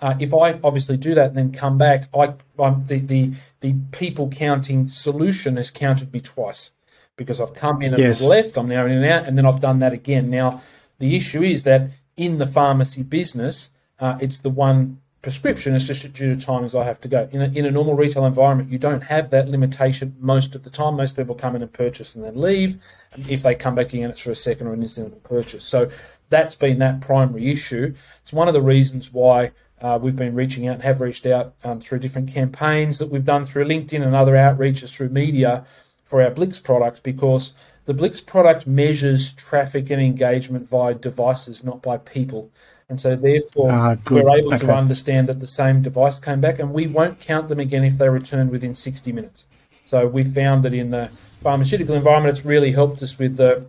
Uh, 0.02 0.16
if 0.20 0.34
I 0.34 0.60
obviously 0.64 0.98
do 0.98 1.16
that 1.16 1.28
and 1.30 1.38
then 1.38 1.52
come 1.52 1.78
back, 1.78 2.10
I 2.14 2.34
I'm, 2.60 2.86
the, 2.86 3.00
the 3.00 3.34
the 3.62 3.76
people 3.92 4.30
counting 4.30 4.88
solution 4.88 5.56
has 5.56 5.72
counted 5.72 6.14
me 6.14 6.20
twice 6.20 6.72
because 7.16 7.42
I've 7.42 7.56
come 7.56 7.82
in 7.82 7.94
and 7.94 8.04
yes. 8.04 8.22
left. 8.22 8.58
I'm 8.58 8.68
now 8.68 8.86
in 8.86 8.92
and 8.92 9.06
out, 9.06 9.26
and 9.26 9.38
then 9.38 9.48
I've 9.48 9.60
done 9.60 9.80
that 9.80 9.94
again. 9.94 10.30
Now 10.30 10.62
the 11.00 11.16
issue 11.16 11.42
is 11.42 11.64
that 11.64 11.90
in 12.16 12.38
the 12.38 12.46
pharmacy 12.46 13.02
business, 13.02 13.72
uh, 14.00 14.20
it's 14.22 14.38
the 14.38 14.52
one 14.52 15.02
prescription 15.28 15.76
is 15.76 15.86
just 15.86 16.14
due 16.14 16.34
to 16.34 16.42
times 16.42 16.74
I 16.74 16.86
have 16.86 17.02
to 17.02 17.10
go. 17.10 17.28
In 17.34 17.42
a, 17.42 17.48
in 17.48 17.66
a 17.66 17.72
normal 17.72 17.96
retail 17.96 18.26
environment, 18.26 18.72
you 18.72 18.78
don't 18.78 19.02
have 19.02 19.30
that 19.32 19.50
limitation 19.50 20.16
most 20.22 20.56
of 20.56 20.64
the 20.64 20.70
time. 20.70 20.96
Most 20.96 21.18
people 21.18 21.36
come 21.36 21.54
in 21.54 21.62
and 21.62 21.74
purchase 21.74 22.16
and 22.16 22.24
then 22.24 22.40
leave. 22.40 22.78
And 23.12 23.30
if 23.30 23.44
they 23.44 23.54
come 23.54 23.76
back 23.76 23.88
again, 23.88 24.10
it's 24.10 24.22
for 24.22 24.32
a 24.32 24.36
second 24.36 24.68
or 24.68 24.74
an 24.74 24.82
incidental 24.82 25.20
purchase. 25.20 25.66
So 25.66 25.92
that's 26.30 26.56
been 26.56 26.80
that 26.80 27.02
primary 27.02 27.52
issue. 27.52 27.94
It's 28.22 28.32
one 28.32 28.48
of 28.48 28.54
the 28.54 28.62
reasons 28.62 29.12
why 29.12 29.52
uh, 29.82 30.00
we've 30.02 30.16
been 30.16 30.34
reaching 30.34 30.70
out 30.70 30.76
and 30.76 30.84
have 30.84 31.02
reached 31.02 31.26
out 31.26 31.56
um, 31.66 31.82
through 31.82 32.00
different 32.00 32.30
campaigns 32.30 32.98
that 33.00 33.10
we've 33.10 33.26
done 33.26 33.44
through 33.44 33.66
LinkedIn 33.66 34.06
and 34.06 34.16
other 34.16 34.36
outreaches 34.36 34.96
through 34.96 35.10
media 35.10 35.66
for 36.06 36.22
our 36.22 36.32
Blix 36.32 36.58
product 36.58 37.04
because 37.04 37.54
the 37.84 37.94
Blix 37.94 38.22
product 38.22 38.66
measures 38.66 39.34
traffic 39.34 39.90
and 39.90 40.02
engagement 40.02 40.70
via 40.70 40.94
devices, 40.94 41.66
not 41.66 41.84
by 41.84 41.98
people. 41.98 42.50
And 42.90 43.02
so, 43.02 43.18
therefore, 43.18 43.70
uh, 43.70 43.98
we're 44.10 44.30
able 44.30 44.54
okay. 44.54 44.66
to 44.66 44.74
understand 44.74 45.28
that 45.28 45.42
the 45.42 45.48
same 45.48 45.82
device 45.82 46.20
came 46.20 46.40
back, 46.40 46.60
and 46.60 46.74
we 46.74 46.88
won't 46.88 47.20
count 47.20 47.50
them 47.50 47.60
again 47.60 47.84
if 47.84 47.98
they 47.98 48.08
return 48.08 48.50
within 48.50 48.74
60 48.74 49.12
minutes. 49.12 49.46
So, 49.86 50.08
we 50.08 50.24
found 50.24 50.64
that 50.64 50.74
in 50.74 50.92
the 50.92 51.10
pharmaceutical 51.42 51.96
environment, 51.96 52.38
it's 52.38 52.46
really 52.46 52.72
helped 52.72 53.04
us 53.04 53.20
with 53.20 53.36
the, 53.36 53.66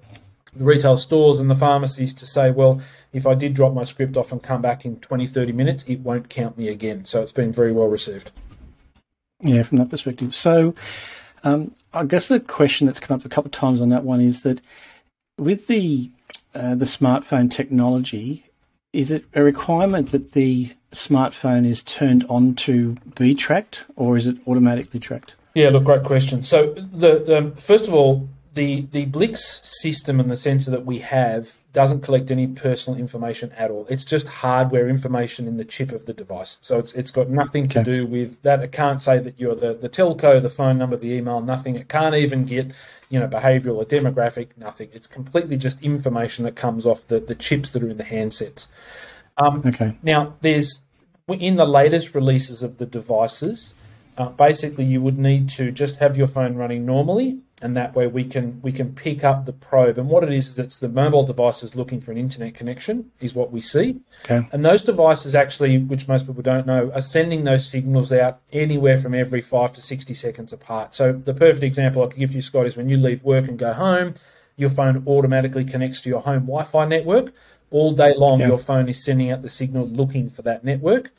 the 0.54 0.64
retail 0.64 0.96
stores 0.96 1.40
and 1.40 1.50
the 1.50 1.56
pharmacies 1.56 2.14
to 2.14 2.26
say, 2.26 2.52
well, 2.52 2.80
if 3.12 3.26
I 3.26 3.34
did 3.34 3.54
drop 3.54 3.74
my 3.74 3.82
script 3.82 4.16
off 4.16 4.30
and 4.30 4.40
come 4.40 4.62
back 4.62 4.84
in 4.84 5.00
20, 5.00 5.26
30 5.26 5.52
minutes, 5.52 5.84
it 5.88 5.98
won't 6.00 6.28
count 6.28 6.56
me 6.56 6.68
again. 6.68 7.04
So, 7.04 7.20
it's 7.20 7.32
been 7.32 7.52
very 7.52 7.72
well 7.72 7.88
received. 7.88 8.30
Yeah, 9.40 9.64
from 9.64 9.78
that 9.78 9.90
perspective. 9.90 10.32
So, 10.32 10.76
um, 11.42 11.74
I 11.92 12.04
guess 12.04 12.28
the 12.28 12.38
question 12.38 12.86
that's 12.86 13.00
come 13.00 13.18
up 13.18 13.24
a 13.24 13.28
couple 13.28 13.48
of 13.48 13.52
times 13.52 13.80
on 13.80 13.88
that 13.88 14.04
one 14.04 14.20
is 14.20 14.42
that 14.42 14.60
with 15.36 15.66
the 15.66 16.10
uh, 16.54 16.74
the 16.74 16.84
smartphone 16.84 17.50
technology, 17.50 18.47
is 18.92 19.10
it 19.10 19.24
a 19.34 19.42
requirement 19.42 20.10
that 20.10 20.32
the 20.32 20.72
smartphone 20.92 21.66
is 21.66 21.82
turned 21.82 22.24
on 22.28 22.54
to 22.54 22.96
be 23.16 23.34
tracked, 23.34 23.84
or 23.96 24.16
is 24.16 24.26
it 24.26 24.36
automatically 24.46 25.00
tracked? 25.00 25.36
Yeah, 25.54 25.70
look, 25.70 25.84
great 25.84 26.04
question. 26.04 26.42
So, 26.42 26.72
the, 26.72 27.18
the 27.54 27.60
first 27.60 27.88
of 27.88 27.94
all, 27.94 28.28
the 28.58 28.80
the 28.90 29.04
Blix 29.04 29.60
system 29.62 30.18
and 30.18 30.28
the 30.28 30.36
sensor 30.36 30.72
that 30.72 30.84
we 30.84 30.98
have 30.98 31.56
doesn't 31.72 32.00
collect 32.00 32.28
any 32.32 32.48
personal 32.48 32.98
information 32.98 33.52
at 33.52 33.70
all. 33.70 33.86
It's 33.88 34.04
just 34.04 34.26
hardware 34.26 34.88
information 34.88 35.46
in 35.46 35.58
the 35.58 35.64
chip 35.64 35.92
of 35.92 36.06
the 36.06 36.12
device. 36.12 36.58
So 36.60 36.80
it's 36.80 36.92
it's 36.94 37.12
got 37.12 37.30
nothing 37.30 37.68
to 37.68 37.80
okay. 37.80 37.90
do 37.90 38.06
with 38.06 38.42
that. 38.42 38.60
It 38.60 38.72
can't 38.72 39.00
say 39.00 39.20
that 39.20 39.38
you're 39.38 39.54
the, 39.54 39.74
the 39.74 39.88
telco, 39.88 40.42
the 40.42 40.50
phone 40.50 40.76
number, 40.76 40.96
the 40.96 41.12
email, 41.12 41.40
nothing. 41.40 41.76
It 41.76 41.88
can't 41.88 42.16
even 42.16 42.44
get, 42.46 42.72
you 43.10 43.20
know, 43.20 43.28
behavioral 43.28 43.76
or 43.76 43.84
demographic, 43.84 44.48
nothing. 44.56 44.88
It's 44.92 45.06
completely 45.06 45.56
just 45.56 45.80
information 45.82 46.44
that 46.44 46.56
comes 46.56 46.84
off 46.84 47.06
the, 47.06 47.20
the 47.20 47.36
chips 47.36 47.70
that 47.70 47.82
are 47.84 47.88
in 47.88 47.96
the 47.96 48.04
handsets. 48.04 48.66
Um, 49.36 49.62
okay. 49.64 49.96
Now 50.02 50.34
there's 50.40 50.82
in 51.28 51.54
the 51.54 51.66
latest 51.66 52.12
releases 52.12 52.64
of 52.64 52.78
the 52.78 52.86
devices, 52.86 53.74
uh, 54.16 54.30
basically 54.30 54.84
you 54.84 55.00
would 55.00 55.16
need 55.16 55.48
to 55.50 55.70
just 55.70 55.96
have 55.98 56.16
your 56.16 56.26
phone 56.26 56.56
running 56.56 56.84
normally 56.84 57.38
and 57.60 57.76
that 57.76 57.94
way 57.94 58.06
we 58.06 58.24
can 58.24 58.60
we 58.62 58.70
can 58.72 58.94
pick 58.94 59.24
up 59.24 59.44
the 59.46 59.52
probe. 59.52 59.98
And 59.98 60.08
what 60.08 60.22
it 60.24 60.32
is 60.32 60.48
is 60.48 60.58
it's 60.58 60.78
the 60.78 60.88
mobile 60.88 61.24
devices 61.24 61.74
looking 61.74 62.00
for 62.00 62.12
an 62.12 62.18
internet 62.18 62.54
connection 62.54 63.10
is 63.20 63.34
what 63.34 63.50
we 63.50 63.60
see. 63.60 64.00
Okay. 64.24 64.46
and 64.52 64.64
those 64.64 64.82
devices 64.82 65.34
actually 65.34 65.78
which 65.78 66.06
most 66.08 66.26
people 66.26 66.42
don't 66.42 66.66
know 66.66 66.90
are 66.94 67.00
sending 67.00 67.44
those 67.44 67.68
signals 67.68 68.12
out 68.12 68.40
anywhere 68.52 68.98
from 68.98 69.14
every 69.14 69.40
5 69.40 69.72
to 69.74 69.82
60 69.82 70.14
seconds 70.14 70.52
apart. 70.52 70.94
So 70.94 71.12
the 71.12 71.34
perfect 71.34 71.64
example 71.64 72.02
i 72.02 72.06
could 72.06 72.18
give 72.18 72.32
you 72.34 72.42
scott 72.42 72.66
is 72.66 72.76
when 72.76 72.88
you 72.88 72.96
leave 72.96 73.22
work 73.24 73.48
and 73.48 73.58
go 73.58 73.72
home 73.72 74.14
your 74.56 74.70
phone 74.70 75.04
automatically 75.06 75.64
connects 75.64 76.00
to 76.02 76.08
your 76.08 76.20
home 76.20 76.40
wi-fi 76.46 76.84
network. 76.84 77.32
All 77.70 77.92
day 77.92 78.14
long 78.16 78.40
Yeah. 78.40 78.48
your 78.48 78.58
phone 78.58 78.88
is 78.88 79.04
sending 79.04 79.30
out 79.30 79.42
the 79.42 79.50
signal 79.50 79.86
looking 79.86 80.30
for 80.30 80.42
that 80.42 80.64
network 80.64 81.12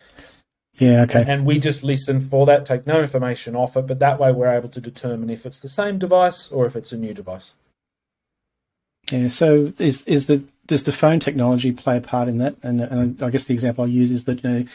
Yeah. 0.80 1.04
Okay. 1.04 1.26
and 1.28 1.46
we 1.46 1.60
just 1.60 1.84
listen 1.84 2.22
for 2.22 2.46
that, 2.46 2.66
take 2.66 2.88
no 2.88 3.02
information 3.02 3.56
off 3.56 3.76
it, 3.76 3.86
but 3.86 4.00
that 4.00 4.20
way 4.20 4.32
we're 4.32 4.48
able 4.48 4.70
to 4.70 4.82
determine 4.82 5.30
if 5.30 5.46
it's 5.46 5.60
the 5.60 5.70
same 5.70 6.00
device 6.00 6.50
or 6.50 6.66
if 6.66 6.76
it's 6.76 6.92
a 6.94 6.98
new 6.98 7.14
device. 7.14 7.54
Yeah. 9.12 9.28
So 9.28 9.74
is 9.78 10.06
is 10.06 10.28
the 10.28 10.44
does 10.68 10.84
the 10.84 10.92
phone 10.92 11.20
technology 11.20 11.72
play 11.72 11.98
a 11.98 12.02
part 12.02 12.30
in 12.30 12.38
that? 12.38 12.56
And, 12.62 12.80
and 12.80 13.22
I 13.22 13.30
guess 13.30 13.44
the 13.44 13.54
example 13.54 13.84
I 13.84 13.88
use 13.88 14.12
is 14.12 14.26
that 14.26 14.44
you 14.44 14.50
know, 14.50 14.66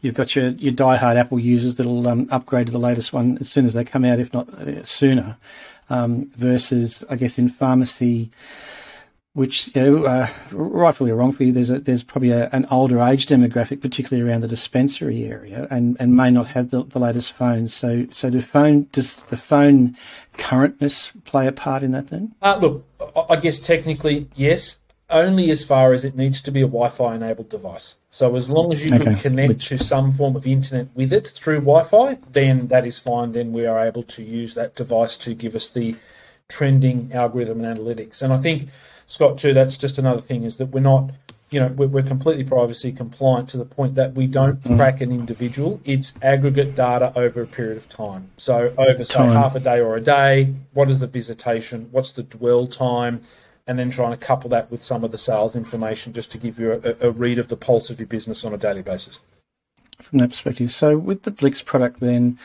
you've 0.00 0.14
got 0.14 0.34
your 0.34 0.48
your 0.48 0.72
diehard 0.72 1.16
Apple 1.16 1.38
users 1.38 1.76
that'll 1.76 2.08
um, 2.08 2.26
upgrade 2.30 2.66
to 2.66 2.72
the 2.72 2.78
latest 2.78 3.12
one 3.12 3.38
as 3.38 3.48
soon 3.48 3.66
as 3.66 3.74
they 3.74 3.84
come 3.84 4.04
out, 4.04 4.18
if 4.18 4.32
not 4.32 4.48
uh, 4.48 4.84
sooner. 4.84 5.36
Um, 5.90 6.30
versus, 6.36 7.04
I 7.10 7.16
guess, 7.16 7.38
in 7.38 7.50
pharmacy, 7.50 8.30
which 9.34 9.74
you 9.74 9.82
know, 9.82 10.04
uh, 10.04 10.28
rightfully 10.50 11.10
or 11.10 11.16
wrongfully, 11.16 11.50
there's 11.50 11.70
a, 11.70 11.78
there's 11.78 12.02
probably 12.02 12.30
a, 12.30 12.50
an 12.50 12.66
older 12.70 13.00
age 13.00 13.26
demographic, 13.26 13.80
particularly 13.80 14.28
around 14.28 14.42
the 14.42 14.48
dispensary 14.48 15.24
area, 15.24 15.66
and, 15.70 15.96
and 15.98 16.14
may 16.14 16.30
not 16.30 16.48
have 16.48 16.70
the, 16.70 16.84
the 16.84 16.98
latest 16.98 17.32
phones. 17.32 17.72
So 17.72 18.06
so 18.10 18.28
do 18.28 18.42
phone 18.42 18.88
does 18.92 19.22
the 19.24 19.38
phone 19.38 19.96
currentness 20.36 21.12
play 21.24 21.46
a 21.46 21.52
part 21.52 21.82
in 21.82 21.92
that 21.92 22.08
then? 22.08 22.34
Uh, 22.42 22.58
look, 22.60 22.86
I- 23.30 23.36
guess 23.36 23.58
technically, 23.58 24.28
yes, 24.36 24.78
only 25.08 25.50
as 25.50 25.64
far 25.64 25.92
as 25.92 26.04
it 26.04 26.14
needs 26.14 26.42
to 26.42 26.50
be 26.50 26.60
a 26.60 26.66
Wi 26.66 26.90
Fi 26.90 27.14
enabled 27.14 27.48
device. 27.48 27.96
So 28.10 28.36
as 28.36 28.50
long 28.50 28.70
as 28.70 28.84
you 28.84 28.90
can 28.90 29.16
connect 29.16 29.48
Which- 29.48 29.68
to 29.68 29.78
some 29.78 30.12
form 30.12 30.36
of 30.36 30.46
internet 30.46 30.88
with 30.94 31.10
it 31.10 31.28
through 31.28 31.60
Wi 31.60 31.84
Fi, 31.84 32.18
then 32.30 32.66
that 32.68 32.86
is 32.86 32.98
fine. 32.98 33.32
Then 33.32 33.52
we 33.54 33.64
are 33.64 33.80
able 33.80 34.02
to 34.02 34.22
use 34.22 34.54
that 34.56 34.74
device 34.74 35.16
to 35.18 35.32
give 35.32 35.54
us 35.54 35.70
the 35.70 35.96
trending 36.48 37.10
algorithm 37.14 37.64
and 37.64 37.78
analytics. 37.78 38.20
And 38.20 38.30
I 38.30 38.36
think, 38.36 38.68
Scott, 39.06 39.38
too, 39.38 39.52
that's 39.52 39.76
just 39.76 39.98
another 39.98 40.20
thing 40.20 40.44
is 40.44 40.56
that 40.56 40.66
we're 40.66 40.80
not, 40.80 41.10
you 41.50 41.60
know, 41.60 41.68
we're, 41.68 41.86
we're 41.88 42.02
completely 42.02 42.44
privacy 42.44 42.92
compliant 42.92 43.48
to 43.50 43.58
the 43.58 43.64
point 43.64 43.94
that 43.96 44.14
we 44.14 44.26
don't 44.26 44.60
Mm. 44.62 44.76
track 44.76 45.00
an 45.00 45.10
individual. 45.10 45.80
It's 45.84 46.14
aggregate 46.22 46.74
data 46.74 47.12
over 47.16 47.42
a 47.42 47.46
period 47.46 47.76
of 47.76 47.88
time. 47.88 48.30
So 48.38 48.72
over, 48.78 49.04
say, 49.04 49.14
Time. 49.14 49.32
half 49.32 49.54
a 49.54 49.60
day 49.60 49.80
or 49.80 49.96
a 49.96 50.00
day, 50.00 50.54
what 50.72 50.88
is 50.90 51.00
the 51.00 51.06
visitation? 51.06 51.88
What's 51.90 52.12
the 52.12 52.22
dwell 52.22 52.66
time? 52.66 53.20
And 53.66 53.78
then 53.78 53.90
trying 53.90 54.10
to 54.10 54.16
couple 54.16 54.50
that 54.50 54.70
with 54.70 54.82
some 54.82 55.04
of 55.04 55.12
the 55.12 55.18
sales 55.18 55.54
information 55.54 56.12
just 56.12 56.32
to 56.32 56.38
give 56.38 56.58
you 56.58 56.72
a, 56.72 57.08
a 57.08 57.10
read 57.12 57.38
of 57.38 57.48
the 57.48 57.56
pulse 57.56 57.90
of 57.90 58.00
your 58.00 58.08
business 58.08 58.44
on 58.44 58.52
a 58.52 58.58
daily 58.58 58.82
basis. 58.82 59.20
from 60.00 60.18
that 60.18 60.30
perspective. 60.30 60.72
So 60.72 60.98
with 60.98 61.22
the 61.22 61.30
Blix 61.30 61.62
product, 61.62 62.00
then, 62.00 62.38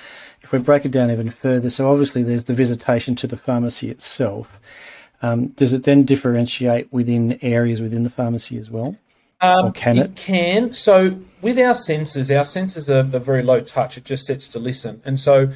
if 0.43 0.51
we 0.51 0.59
break 0.59 0.85
it 0.85 0.91
down 0.91 1.09
even 1.09 1.31
further, 1.31 1.71
so 1.71 1.89
obviously 1.91 2.21
there's 2.21 2.43
the 2.43 2.53
visitation 2.53 3.15
to 3.15 3.25
the 3.25 3.35
pharmacy 3.35 3.89
itself. 3.89 4.59
Um, 5.21 5.47
does 5.49 5.73
it 5.73 5.83
then 5.83 6.03
differentiate 6.03 6.91
within 6.93 7.39
areas 7.41 7.81
within 7.81 8.03
the 8.03 8.09
pharmacy 8.09 8.57
as 8.57 8.69
well? 8.69 8.95
Um, 9.41 9.65
Or 9.65 9.71
can 9.71 9.97
it? 9.97 10.15
can. 10.15 10.73
So 10.73 11.17
with 11.41 11.57
our 11.59 11.73
sensors, 11.73 12.35
our 12.35 12.43
sensors 12.43 12.89
are, 12.89 13.15
are 13.15 13.19
very 13.19 13.43
low 13.43 13.61
touch. 13.61 13.97
It 13.97 14.03
just 14.03 14.25
sets 14.25 14.47
to 14.49 14.59
listen, 14.59 15.01
and 15.05 15.19
so 15.19 15.49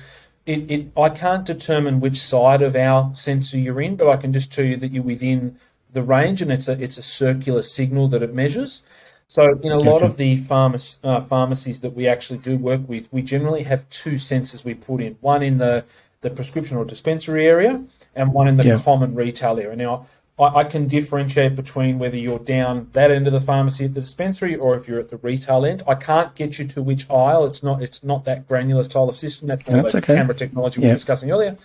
it, 0.45 0.69
it. 0.71 0.91
I 0.97 1.09
can't 1.09 1.45
determine 1.45 1.99
which 1.99 2.19
side 2.19 2.61
of 2.61 2.75
our 2.75 3.11
sensor 3.15 3.57
you're 3.57 3.81
in, 3.81 3.95
but 3.95 4.07
I 4.07 4.17
can 4.17 4.33
just 4.33 4.53
tell 4.53 4.65
you 4.65 4.77
that 4.77 4.91
you're 4.91 5.03
within 5.03 5.57
the 5.93 6.03
range, 6.03 6.41
and 6.41 6.51
it's 6.51 6.67
a 6.67 6.73
it's 6.81 6.97
a 6.97 7.03
circular 7.03 7.63
signal 7.63 8.07
that 8.09 8.21
it 8.23 8.33
measures. 8.33 8.83
So 9.27 9.57
in 9.63 9.71
a 9.71 9.77
lot 9.79 9.97
Okay. 9.97 10.05
of 10.05 10.17
the 10.17 10.37
pharmac- 10.39 10.97
uh, 11.05 11.21
pharmacies 11.21 11.79
that 11.81 11.95
we 11.95 12.05
actually 12.05 12.39
do 12.39 12.57
work 12.57 12.81
with, 12.89 13.07
we 13.13 13.21
generally 13.21 13.63
have 13.63 13.89
two 13.89 14.13
sensors 14.15 14.65
we 14.65 14.73
put 14.73 15.01
in. 15.01 15.15
One 15.21 15.41
in 15.41 15.57
the 15.57 15.85
the 16.21 16.29
prescription 16.29 16.77
or 16.77 16.85
dispensary 16.85 17.47
area, 17.47 17.83
and 18.15 18.31
one 18.33 18.47
in 18.47 18.57
the 18.57 18.65
Yeah. 18.65 18.79
common 18.79 19.15
retail 19.15 19.59
area. 19.59 19.75
Now, 19.75 20.05
I, 20.39 20.59
I 20.61 20.63
can 20.63 20.87
differentiate 20.87 21.55
between 21.55 21.99
whether 21.99 22.17
you're 22.17 22.39
down 22.39 22.87
that 22.93 23.11
end 23.11 23.27
of 23.27 23.33
the 23.33 23.41
pharmacy 23.41 23.85
at 23.85 23.93
the 23.93 24.01
dispensary 24.01 24.55
or 24.55 24.75
if 24.75 24.87
you're 24.87 24.99
at 24.99 25.09
the 25.09 25.17
retail 25.17 25.65
end. 25.65 25.83
I 25.87 25.95
can't 25.95 26.33
get 26.35 26.59
you 26.59 26.65
to 26.69 26.81
which 26.81 27.09
aisle. 27.09 27.45
It's 27.45 27.63
not. 27.63 27.81
It's 27.81 28.03
not 28.03 28.25
that 28.25 28.47
granular 28.47 28.83
style 28.83 29.09
of 29.09 29.15
system. 29.15 29.47
That's 29.47 29.67
more 29.67 29.77
That's 29.81 29.93
about 29.93 30.03
okay. 30.03 30.15
camera 30.15 30.35
technology 30.35 30.79
we 30.81 30.87
were 30.87 30.93
discussing 30.93 31.31
earlier. 31.31 31.57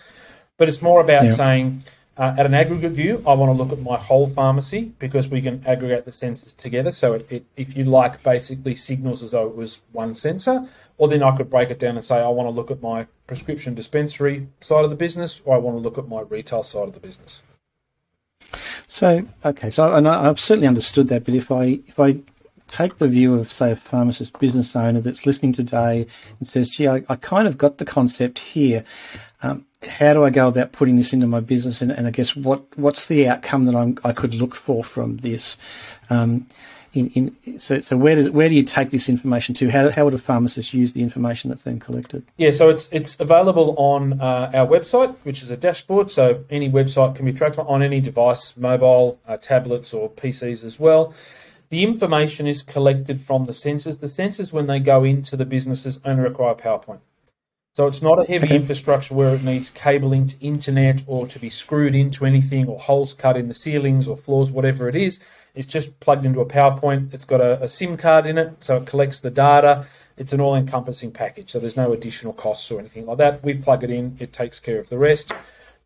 But 0.57 0.69
it's 0.69 0.81
more 0.81 1.01
about 1.01 1.25
Yeah. 1.25 1.31
saying, 1.31 1.83
uh, 2.17 2.33
at 2.35 2.47
an 2.47 2.55
aggregate 2.55 2.93
view, 2.93 3.23
I 3.27 3.33
want 3.35 3.55
to 3.55 3.63
look 3.63 3.71
at 3.71 3.83
my 3.83 3.95
whole 3.95 4.25
pharmacy 4.25 4.91
because 4.97 5.29
we 5.29 5.39
can 5.39 5.61
aggregate 5.67 6.05
the 6.05 6.11
sensors 6.11 6.57
together. 6.57 6.91
So 6.91 7.13
it, 7.13 7.31
it, 7.31 7.45
if 7.57 7.77
you 7.77 7.83
like, 7.85 8.23
basically 8.23 8.73
signals 8.73 9.21
as 9.21 9.31
though 9.31 9.45
it 9.45 9.55
was 9.55 9.81
one 9.91 10.15
sensor. 10.15 10.67
Or 10.97 11.07
then 11.07 11.21
I 11.21 11.35
could 11.37 11.51
break 11.51 11.69
it 11.69 11.77
down 11.77 11.95
and 11.95 12.03
say, 12.03 12.17
I 12.19 12.27
want 12.29 12.47
to 12.47 12.51
look 12.51 12.71
at 12.71 12.81
my 12.81 13.05
prescription 13.27 13.75
dispensary 13.75 14.47
side 14.61 14.83
of 14.83 14.89
the 14.89 14.95
business, 14.95 15.41
or 15.45 15.55
I 15.55 15.59
want 15.59 15.77
to 15.77 15.81
look 15.81 15.97
at 15.97 16.07
my 16.07 16.21
retail 16.21 16.63
side 16.63 16.87
of 16.87 16.93
the 16.93 16.99
business. 16.99 17.43
So 18.87 19.27
okay, 19.43 19.69
so 19.69 19.93
and 19.93 20.07
I, 20.07 20.29
I've 20.29 20.39
certainly 20.39 20.67
understood 20.67 21.09
that, 21.09 21.25
but 21.25 21.35
if 21.35 21.51
I 21.51 21.79
if 21.87 21.99
I 21.99 22.19
take 22.67 22.97
the 22.97 23.07
view 23.07 23.35
of 23.35 23.51
say 23.51 23.71
a 23.71 23.75
pharmacist 23.75 24.37
business 24.39 24.75
owner 24.75 25.01
that's 25.01 25.25
listening 25.25 25.53
today 25.53 26.07
and 26.39 26.47
says, 26.47 26.69
"Gee, 26.69 26.87
I, 26.87 27.03
I 27.09 27.15
kind 27.15 27.47
of 27.47 27.57
got 27.57 27.77
the 27.77 27.85
concept 27.85 28.39
here. 28.39 28.83
Um, 29.43 29.65
how 29.87 30.13
do 30.13 30.23
I 30.23 30.29
go 30.29 30.47
about 30.47 30.71
putting 30.71 30.95
this 30.95 31.13
into 31.13 31.27
my 31.27 31.39
business? 31.39 31.81
And, 31.81 31.91
and 31.91 32.07
I 32.07 32.11
guess 32.11 32.35
what 32.35 32.65
what's 32.77 33.07
the 33.07 33.27
outcome 33.27 33.65
that 33.65 33.75
I'm, 33.75 33.97
I 34.03 34.13
could 34.13 34.33
look 34.33 34.55
for 34.55 34.83
from 34.83 35.17
this? 35.17 35.57
Um, 36.09 36.47
in, 36.97 37.35
in, 37.45 37.59
so, 37.59 37.79
so 37.79 37.95
where 37.95 38.15
does 38.15 38.29
where 38.29 38.49
do 38.49 38.55
you 38.55 38.63
take 38.63 38.89
this 38.89 39.07
information 39.07 39.53
to? 39.55 39.69
How, 39.69 39.91
how 39.91 40.05
would 40.05 40.13
a 40.13 40.17
pharmacist 40.17 40.73
use 40.73 40.93
the 40.93 41.01
information 41.01 41.49
that's 41.49 41.63
then 41.63 41.79
collected? 41.79 42.23
Yeah, 42.37 42.51
so 42.51 42.69
it's 42.69 42.91
it's 42.91 43.19
available 43.19 43.75
on 43.77 44.19
uh, 44.19 44.51
our 44.53 44.67
website, 44.67 45.15
which 45.23 45.43
is 45.43 45.51
a 45.51 45.57
dashboard. 45.57 46.09
So 46.11 46.43
any 46.49 46.69
website 46.69 47.15
can 47.15 47.25
be 47.25 47.33
tracked 47.33 47.59
on 47.59 47.83
any 47.83 48.01
device, 48.01 48.57
mobile, 48.57 49.19
uh, 49.27 49.37
tablets, 49.37 49.93
or 49.93 50.09
PCs 50.09 50.63
as 50.63 50.79
well. 50.79 51.13
The 51.69 51.83
information 51.83 52.47
is 52.47 52.63
collected 52.63 53.19
from 53.21 53.45
the 53.45 53.51
sensors. 53.51 53.99
The 53.99 54.07
sensors, 54.07 54.53
when 54.53 54.67
they 54.67 54.79
go 54.79 55.03
into 55.03 55.35
the 55.35 55.45
businesses, 55.45 55.99
only 56.05 56.23
require 56.23 56.55
PowerPoint. 56.55 56.99
So 57.77 57.85
it's 57.85 58.01
not 58.01 58.19
a 58.19 58.25
heavy 58.25 58.47
Okay. 58.47 58.55
infrastructure 58.55 59.13
where 59.13 59.35
it 59.35 59.43
needs 59.43 59.69
cabling 59.69 60.25
to 60.27 60.35
internet 60.43 61.03
or 61.05 61.27
to 61.27 61.37
be 61.37 61.51
screwed 61.51 61.93
into 61.93 62.25
anything 62.25 62.67
or 62.67 62.79
holes 62.79 63.13
cut 63.13 63.37
in 63.37 63.49
the 63.49 63.53
ceilings 63.53 64.07
or 64.07 64.17
floors, 64.17 64.49
whatever 64.49 64.89
it 64.89 64.95
is. 64.95 65.19
It's 65.57 65.67
just 65.67 65.99
plugged 65.99 66.25
into 66.25 66.41
a 66.41 66.45
PowerPoint. 66.45 67.13
It's 67.13 67.25
got 67.25 67.41
a, 67.41 67.61
a 67.63 67.67
SIM 67.67 67.97
card 67.97 68.25
in 68.25 68.37
it, 68.37 68.63
so 68.63 68.77
it 68.77 68.85
collects 68.85 69.19
the 69.19 69.31
data. 69.31 69.85
It's 70.17 70.33
an 70.33 70.41
all 70.41 70.55
encompassing 70.55 71.11
package, 71.11 71.51
so 71.51 71.59
there's 71.59 71.77
no 71.77 71.93
additional 71.93 72.33
costs 72.33 72.71
or 72.71 72.79
anything 72.79 73.05
like 73.05 73.17
that. 73.17 73.43
We 73.43 73.53
plug 73.55 73.83
it 73.83 73.89
in, 73.89 74.15
it 74.19 74.33
takes 74.33 74.59
care 74.59 74.79
of 74.79 74.89
the 74.89 74.97
rest. 74.97 75.33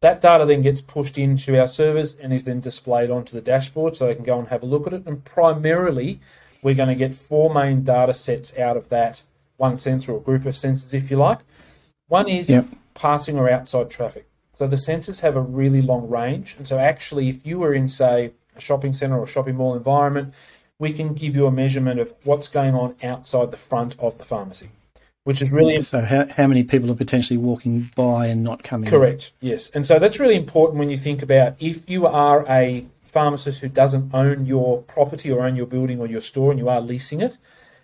That 0.02 0.22
data 0.22 0.46
then 0.46 0.62
gets 0.62 0.82
pushed 0.82 1.18
into 1.18 1.60
our 1.60 1.68
servers 1.68 2.16
and 2.16 2.34
is 2.34 2.44
then 2.44 2.60
displayed 2.60 3.12
onto 3.12 3.34
the 3.34 3.42
dashboard 3.42 3.96
so 3.96 4.08
they 4.08 4.16
can 4.16 4.24
go 4.24 4.40
and 4.40 4.48
have 4.48 4.64
a 4.64 4.66
look 4.66 4.88
at 4.88 4.94
it. 4.94 5.06
And 5.06 5.24
primarily, 5.24 6.20
we're 6.64 6.76
going 6.76 6.90
to 6.90 6.96
get 6.96 7.14
four 7.14 7.54
main 7.54 7.84
data 7.84 8.14
sets 8.14 8.58
out 8.58 8.78
of 8.78 8.90
that 8.90 9.24
one 9.58 9.78
sensor 9.78 10.14
or 10.14 10.20
group 10.20 10.46
of 10.46 10.56
sensors, 10.56 10.94
if 10.94 11.12
you 11.12 11.18
like. 11.18 11.40
One 12.08 12.28
is 12.28 12.50
Yep. 12.50 12.68
passing 12.96 13.38
or 13.38 13.50
outside 13.50 13.90
traffic. 13.90 14.28
So 14.54 14.68
the 14.68 14.76
sensors 14.76 15.22
have 15.22 15.38
a 15.38 15.42
really 15.42 15.82
long 15.82 16.10
range. 16.10 16.56
And 16.58 16.68
so, 16.68 16.78
actually, 16.78 17.30
if 17.30 17.46
you 17.46 17.60
were 17.60 17.74
in, 17.74 17.88
say, 17.88 18.32
a 18.56 18.62
shopping 18.62 18.94
center 18.94 19.18
or 19.18 19.28
shopping 19.28 19.56
mall 19.56 19.76
environment, 19.76 20.34
we 20.80 20.94
can 20.94 21.14
give 21.14 21.36
you 21.36 21.46
a 21.46 21.52
measurement 21.52 22.00
of 22.00 22.14
what's 22.24 22.48
going 22.48 22.76
on 22.76 22.96
outside 23.04 23.52
the 23.52 23.58
front 23.58 23.96
of 24.00 24.18
the 24.18 24.26
pharmacy, 24.26 24.70
which 25.24 25.42
is 25.42 25.52
really 25.52 25.82
So 25.82 26.02
how, 26.02 26.28
how 26.28 26.48
many 26.48 26.64
people 26.64 26.90
are 26.92 26.96
potentially 26.96 27.38
walking 27.38 27.92
by 27.96 28.28
and 28.28 28.44
not 28.44 28.64
coming? 28.64 28.88
in? 28.88 28.92
Correct. 28.92 29.34
Yes, 29.42 29.70
and 29.70 29.86
so 29.86 30.00
that's 30.00 30.20
really 30.20 30.36
important 30.36 30.80
when 30.80 30.90
you 30.90 30.98
think 30.98 31.22
about 31.22 31.62
if 31.62 31.90
you 31.90 32.08
are 32.08 32.46
a 32.50 32.86
pharmacist 33.12 33.62
who 33.62 33.68
doesn't 33.68 34.14
own 34.14 34.46
your 34.46 34.82
property 34.84 35.30
or 35.32 35.46
own 35.46 35.56
your 35.56 35.66
building 35.66 36.00
or 36.00 36.08
your 36.08 36.22
store 36.22 36.50
and 36.52 36.60
you 36.60 36.70
are 36.70 36.82
leasing 36.82 37.22
it. 37.22 37.38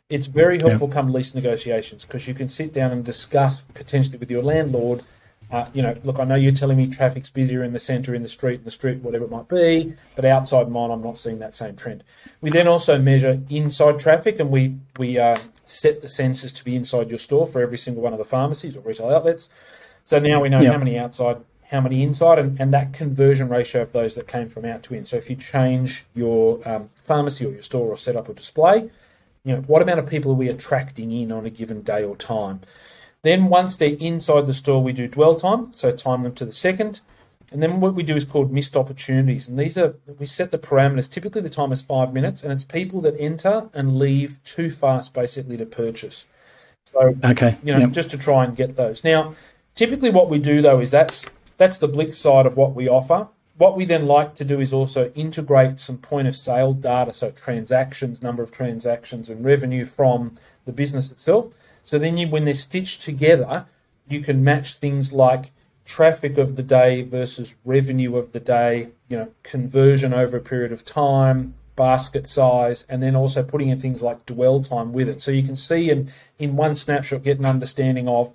It's 0.10 0.28
very 0.28 0.58
helpful 0.58 0.88
come 0.88 1.12
lease 1.12 1.36
negotiations 1.36 2.06
because 2.06 2.30
you 2.30 2.34
can 2.34 2.48
sit 2.48 2.72
down 2.72 2.92
and 2.92 3.04
discuss 3.04 3.60
potentially 3.60 4.18
with 4.18 4.32
your 4.32 4.42
landlord. 4.42 5.04
Uh, 5.50 5.66
you 5.74 5.82
know, 5.82 5.96
look, 6.04 6.20
I 6.20 6.26
know 6.26 6.36
you're 6.36 6.52
telling 6.52 6.78
me 6.78 6.88
traffic's 6.88 7.30
busier 7.30 7.64
in 7.64 7.72
the 7.72 7.80
centre, 7.80 8.14
in 8.14 8.22
the 8.22 8.28
street, 8.28 8.60
in 8.60 8.66
the 8.66 8.72
street, 8.72 9.02
whatever 9.02 9.24
it 9.26 9.32
might 9.32 9.48
be, 9.48 9.94
but 10.16 10.26
outside 10.26 10.70
mine, 10.70 10.92
I'm 10.92 11.02
not 11.02 11.18
seeing 11.20 11.40
that 11.40 11.56
same 11.56 11.76
trend. 11.76 12.04
We 12.42 12.50
then 12.50 12.68
also 12.68 13.00
measure 13.00 13.42
inside 13.50 13.98
traffic, 14.00 14.40
and 14.42 14.50
we 14.52 14.76
we 14.98 15.18
uh, 15.18 15.38
set 15.66 16.02
the 16.02 16.08
sensors 16.08 16.54
to 16.56 16.66
be 16.66 16.76
inside 16.76 17.10
your 17.10 17.20
store 17.20 17.48
for 17.48 17.62
every 17.62 17.78
single 17.78 18.04
one 18.04 18.12
of 18.14 18.20
the 18.20 18.26
pharmacies 18.26 18.76
or 18.76 18.82
retail 18.82 19.10
outlets. 19.10 19.50
So 20.04 20.20
now 20.20 20.42
we 20.42 20.50
know 20.50 20.62
Yeah. 20.62 20.72
how 20.74 20.78
many 20.80 20.98
outside, 20.98 21.38
how 21.70 21.82
many 21.82 22.04
inside, 22.04 22.40
and, 22.40 22.60
and 22.60 22.74
that 22.74 22.92
conversion 22.94 23.48
ratio 23.48 23.82
of 23.82 23.94
those 23.94 24.16
that 24.16 24.28
came 24.28 24.50
from 24.50 24.66
out 24.66 24.84
to 24.84 24.96
in. 24.96 25.06
So 25.06 25.16
if 25.16 25.30
you 25.30 25.38
change 25.38 26.06
your 26.14 26.60
um, 26.68 26.90
pharmacy 27.04 27.46
or 27.46 27.52
your 27.52 27.62
store 27.62 27.88
or 27.88 27.98
set 27.98 28.16
up 28.18 28.28
a 28.28 28.34
display, 28.34 28.90
you 29.46 29.56
know 29.56 29.62
what 29.62 29.82
amount 29.82 30.00
of 30.00 30.08
people 30.08 30.32
are 30.32 30.36
we 30.36 30.50
attracting 30.50 31.12
in 31.12 31.32
on 31.32 31.46
a 31.46 31.50
given 31.50 31.84
day 31.84 32.04
or 32.04 32.18
time? 32.18 32.60
Then 33.24 33.50
once 33.50 33.78
they're 33.78 33.98
inside 34.00 34.48
the 34.48 34.54
store, 34.54 34.84
we 34.84 34.94
do 34.94 35.08
dwell 35.08 35.36
time, 35.36 35.74
so 35.74 35.92
time 35.92 36.24
them 36.24 36.36
to 36.36 36.46
the 36.46 36.52
second. 36.52 37.02
And 37.52 37.64
then 37.64 37.80
what 37.80 37.96
we 37.96 38.04
do 38.04 38.16
is 38.16 38.26
called 38.26 38.52
missed 38.52 38.76
opportunities. 38.76 39.48
And 39.48 39.58
these 39.58 39.78
are, 39.78 39.96
we 40.20 40.26
set 40.26 40.52
the 40.52 40.58
parameters. 40.58 41.12
Typically 41.12 41.42
the 41.42 41.50
time 41.50 41.72
is 41.72 41.82
five 41.82 42.14
minutes 42.14 42.44
and 42.44 42.52
it's 42.52 42.64
people 42.64 43.02
that 43.02 43.16
enter 43.20 43.70
and 43.74 43.98
leave 43.98 44.40
too 44.44 44.70
fast 44.70 45.14
basically 45.14 45.58
to 45.58 45.66
purchase. 45.66 46.26
So, 46.84 47.16
okay. 47.24 47.58
you 47.64 47.74
know, 47.74 47.80
yep. 47.80 47.92
just 47.92 48.12
to 48.12 48.18
try 48.18 48.44
and 48.44 48.56
get 48.56 48.76
those. 48.76 49.04
Now, 49.04 49.34
typically 49.76 50.10
what 50.10 50.30
we 50.30 50.40
do 50.40 50.62
though 50.62 50.80
is 50.80 50.92
that's, 50.92 51.26
that's 51.56 51.78
the 51.78 51.88
Blix 51.88 52.18
side 52.18 52.46
of 52.46 52.58
what 52.58 52.76
we 52.76 52.90
offer. 52.90 53.28
What 53.58 53.76
we 53.76 53.86
then 53.86 54.06
like 54.06 54.36
to 54.36 54.46
do 54.46 54.60
is 54.60 54.74
also 54.74 55.12
integrate 55.16 55.80
some 55.80 55.98
point 55.98 56.28
of 56.28 56.36
sale 56.36 56.74
data, 56.74 57.12
so 57.12 57.32
transactions, 57.32 58.22
number 58.22 58.44
of 58.44 58.52
transactions 58.52 59.30
and 59.30 59.44
revenue 59.44 59.86
from 59.86 60.36
the 60.66 60.72
business 60.72 61.12
itself. 61.12 61.52
So 61.88 61.98
then 61.98 62.18
you, 62.18 62.28
when 62.28 62.44
they're 62.44 62.54
stitched 62.54 63.04
together, 63.04 63.66
you 64.10 64.20
can 64.20 64.44
match 64.44 64.74
things 64.74 65.14
like 65.14 65.54
traffic 65.86 66.38
of 66.38 66.58
the 66.58 66.62
day 66.62 67.04
versus 67.04 67.56
revenue 67.64 68.18
of 68.18 68.34
the 68.34 68.42
day, 68.42 68.90
you 69.08 69.16
know, 69.16 69.30
conversion 69.44 70.14
over 70.14 70.36
a 70.36 70.42
period 70.42 70.74
of 70.74 70.84
time, 70.84 71.54
basket 71.78 72.28
size, 72.28 72.86
and 72.90 73.02
then 73.02 73.16
also 73.16 73.42
putting 73.42 73.70
in 73.70 73.80
things 73.80 74.02
like 74.02 74.26
dwell 74.26 74.62
time 74.62 74.92
with 74.92 75.08
it. 75.08 75.22
So 75.22 75.32
you 75.32 75.44
can 75.44 75.56
see 75.56 75.90
in, 75.90 76.12
in 76.38 76.58
one 76.58 76.76
snapshot, 76.76 77.24
get 77.24 77.40
an 77.40 77.46
understanding 77.46 78.10
of 78.10 78.34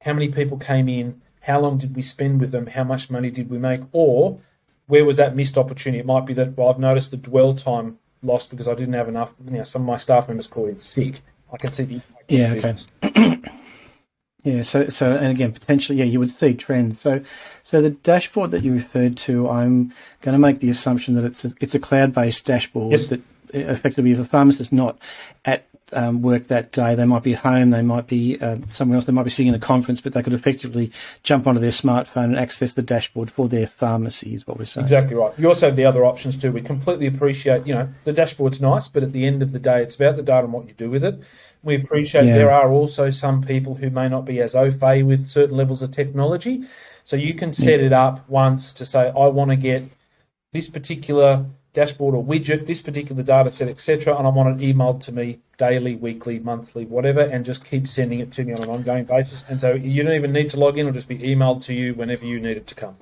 how 0.00 0.14
many 0.14 0.30
people 0.30 0.56
came 0.56 0.88
in, 0.88 1.20
how 1.42 1.60
long 1.60 1.76
did 1.76 1.94
we 1.94 2.00
spend 2.00 2.40
with 2.40 2.50
them, 2.50 2.66
how 2.66 2.84
much 2.84 3.10
money 3.10 3.30
did 3.30 3.50
we 3.50 3.58
make, 3.58 3.82
or 3.92 4.40
where 4.86 5.04
was 5.04 5.18
that 5.18 5.36
missed 5.36 5.58
opportunity? 5.58 6.00
It 6.00 6.06
might 6.06 6.24
be 6.24 6.32
that, 6.32 6.56
well, 6.56 6.70
I've 6.70 6.78
noticed 6.78 7.10
the 7.10 7.18
dwell 7.18 7.52
time 7.52 7.98
lost 8.22 8.48
because 8.48 8.68
I 8.68 8.74
didn't 8.74 8.94
have 8.94 9.10
enough, 9.10 9.34
you 9.44 9.50
know, 9.50 9.64
some 9.64 9.82
of 9.82 9.86
my 9.86 9.98
staff 9.98 10.28
members 10.28 10.46
called 10.46 10.70
in 10.70 10.80
sick. 10.80 11.20
I 11.52 11.56
can 11.56 11.72
see 11.72 11.84
the 11.84 12.00
yeah, 12.28 12.54
okay. 12.54 13.42
Yeah, 14.46 14.62
so 14.62 14.90
so 14.90 15.16
and 15.16 15.26
again 15.26 15.50
potentially, 15.50 15.98
yeah, 15.98 16.04
you 16.04 16.20
would 16.20 16.30
see 16.30 16.54
trends. 16.54 17.00
So 17.00 17.20
so 17.64 17.82
the 17.82 17.90
dashboard 17.90 18.52
that 18.52 18.62
you 18.62 18.74
referred 18.74 19.16
to, 19.18 19.48
I'm 19.48 19.92
going 20.20 20.34
to 20.34 20.38
make 20.38 20.60
the 20.60 20.68
assumption 20.68 21.16
that 21.16 21.24
it's 21.24 21.44
a, 21.44 21.52
it's 21.60 21.74
a 21.74 21.80
cloud 21.80 22.14
based 22.14 22.46
dashboard 22.46 22.92
yes. 22.92 23.08
that 23.08 23.20
effectively, 23.52 24.12
if 24.12 24.20
a 24.20 24.24
pharmacist 24.24 24.72
not 24.72 24.98
at 25.44 25.66
um, 25.92 26.22
work 26.22 26.48
that 26.48 26.72
day, 26.72 26.94
they 26.94 27.04
might 27.04 27.22
be 27.22 27.32
home, 27.32 27.70
they 27.70 27.82
might 27.82 28.06
be 28.06 28.38
uh, 28.40 28.58
somewhere 28.66 28.96
else, 28.96 29.06
they 29.06 29.12
might 29.12 29.22
be 29.22 29.30
sitting 29.30 29.48
in 29.48 29.54
a 29.54 29.58
conference, 29.58 30.00
but 30.00 30.12
they 30.12 30.22
could 30.22 30.32
effectively 30.32 30.90
jump 31.22 31.46
onto 31.46 31.60
their 31.60 31.70
smartphone 31.70 32.24
and 32.24 32.38
access 32.38 32.72
the 32.72 32.82
dashboard 32.82 33.30
for 33.30 33.48
their 33.48 33.66
pharmacy. 33.66 34.34
Is 34.34 34.46
what 34.46 34.58
we're 34.58 34.64
saying. 34.64 34.84
Exactly 34.84 35.16
right. 35.16 35.32
You 35.38 35.48
also 35.48 35.66
have 35.66 35.76
the 35.76 35.84
other 35.84 36.04
options 36.04 36.36
too. 36.36 36.52
We 36.52 36.60
completely 36.60 37.06
appreciate, 37.06 37.66
you 37.66 37.74
know, 37.74 37.88
the 38.04 38.12
dashboard's 38.12 38.60
nice, 38.60 38.88
but 38.88 39.02
at 39.02 39.12
the 39.12 39.26
end 39.26 39.42
of 39.42 39.52
the 39.52 39.58
day, 39.58 39.82
it's 39.82 39.96
about 39.96 40.16
the 40.16 40.22
data 40.22 40.44
and 40.44 40.52
what 40.52 40.66
you 40.66 40.74
do 40.74 40.90
with 40.90 41.04
it. 41.04 41.22
We 41.62 41.74
appreciate 41.74 42.26
yeah. 42.26 42.36
there 42.36 42.52
are 42.52 42.70
also 42.70 43.10
some 43.10 43.42
people 43.42 43.74
who 43.74 43.90
may 43.90 44.08
not 44.08 44.24
be 44.24 44.40
as 44.40 44.54
au 44.54 44.70
fait 44.70 45.02
with 45.02 45.26
certain 45.26 45.56
levels 45.56 45.82
of 45.82 45.90
technology. 45.90 46.64
So 47.04 47.16
you 47.16 47.34
can 47.34 47.52
set 47.52 47.80
yeah. 47.80 47.86
it 47.86 47.92
up 47.92 48.28
once 48.28 48.72
to 48.74 48.84
say, 48.84 49.08
I 49.08 49.26
want 49.28 49.50
to 49.50 49.56
get 49.56 49.84
this 50.52 50.68
particular 50.68 51.44
dashboard 51.76 52.14
or 52.14 52.24
widget, 52.24 52.66
this 52.66 52.80
particular 52.80 53.22
data 53.22 53.50
set, 53.50 53.68
etc., 53.68 54.16
and 54.16 54.26
I 54.26 54.30
want 54.30 54.60
it 54.60 54.74
emailed 54.74 55.02
to 55.02 55.12
me 55.12 55.40
daily, 55.58 55.94
weekly, 55.94 56.38
monthly, 56.38 56.86
whatever, 56.86 57.20
and 57.20 57.44
just 57.44 57.66
keep 57.66 57.86
sending 57.86 58.20
it 58.20 58.32
to 58.32 58.44
me 58.44 58.54
on 58.54 58.62
an 58.62 58.70
ongoing 58.70 59.04
basis. 59.04 59.44
And 59.48 59.60
so 59.60 59.74
you 59.74 60.02
don't 60.02 60.14
even 60.14 60.32
need 60.32 60.48
to 60.50 60.58
log 60.58 60.78
in; 60.78 60.86
it'll 60.86 60.94
just 60.94 61.08
be 61.08 61.18
emailed 61.18 61.62
to 61.64 61.74
you 61.74 61.92
whenever 61.92 62.24
you 62.24 62.40
need 62.40 62.56
it 62.56 62.66
to 62.68 62.74
come. 62.74 62.96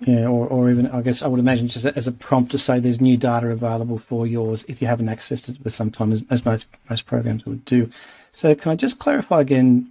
Yeah, 0.00 0.26
or, 0.26 0.46
or 0.46 0.70
even 0.70 0.88
I 0.88 1.00
guess 1.00 1.22
I 1.22 1.28
would 1.28 1.40
imagine 1.40 1.68
just 1.68 1.86
as 1.86 2.06
a 2.06 2.12
prompt 2.12 2.52
to 2.52 2.58
say 2.58 2.78
there's 2.78 3.00
new 3.00 3.16
data 3.16 3.48
available 3.48 3.98
for 3.98 4.26
yours 4.26 4.64
if 4.68 4.82
you 4.82 4.86
haven't 4.86 5.06
accessed 5.06 5.48
it 5.48 5.62
for 5.62 5.70
some 5.70 5.90
time, 5.90 6.12
as, 6.12 6.22
as 6.30 6.44
most 6.44 6.66
most 6.90 7.06
programs 7.06 7.46
would 7.46 7.64
do. 7.64 7.90
So 8.32 8.54
can 8.54 8.72
I 8.72 8.76
just 8.76 8.98
clarify 8.98 9.40
again 9.40 9.90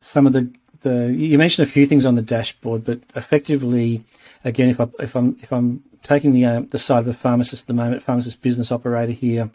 some 0.00 0.26
of 0.26 0.32
the 0.32 0.50
the 0.80 1.14
you 1.16 1.38
mentioned 1.38 1.68
a 1.68 1.70
few 1.70 1.86
things 1.86 2.04
on 2.04 2.16
the 2.16 2.22
dashboard, 2.22 2.84
but 2.84 2.98
effectively, 3.14 4.04
again, 4.48 4.70
if 4.70 4.80
I 4.80 4.88
if 4.98 5.14
I'm 5.14 5.36
if 5.42 5.52
I'm 5.52 5.82
taking 6.02 6.32
the 6.32 6.44
uh, 6.44 6.62
the 6.70 6.78
side 6.78 7.00
of 7.00 7.08
a 7.08 7.14
pharmacist 7.14 7.64
at 7.64 7.66
the 7.68 7.74
moment, 7.74 8.02
pharmacist 8.02 8.42
business 8.42 8.72
operator 8.72 9.12
here, 9.12 9.50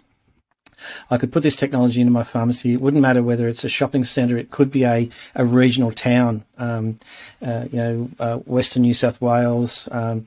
I 1.10 1.18
could 1.18 1.32
put 1.32 1.44
this 1.44 1.56
technology 1.56 2.02
into 2.02 2.14
my 2.14 2.24
pharmacy. 2.24 2.74
It 2.74 2.82
wouldn't 2.82 3.02
matter 3.02 3.24
whether 3.24 3.48
it's 3.48 3.64
a 3.64 3.70
shopping 3.70 4.04
centre. 4.04 4.38
It 4.38 4.52
could 4.52 4.72
be 4.72 4.86
a, 4.86 5.10
a 5.36 5.46
regional 5.46 5.92
town, 5.92 6.46
um, 6.58 7.00
uh, 7.42 7.66
you 7.72 7.78
know, 7.78 8.10
uh, 8.20 8.38
Western 8.38 8.84
New 8.84 8.94
South 8.94 9.20
Wales, 9.22 9.88
um, 9.92 10.26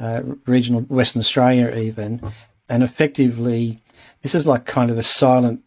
uh, 0.00 0.22
regional 0.46 0.82
Western 0.82 1.20
Australia 1.20 1.74
even. 1.76 2.20
And 2.68 2.82
effectively, 2.82 3.80
this 4.22 4.34
is 4.34 4.46
like 4.46 4.66
kind 4.66 4.90
of 4.90 4.98
a 4.98 5.02
silent 5.02 5.62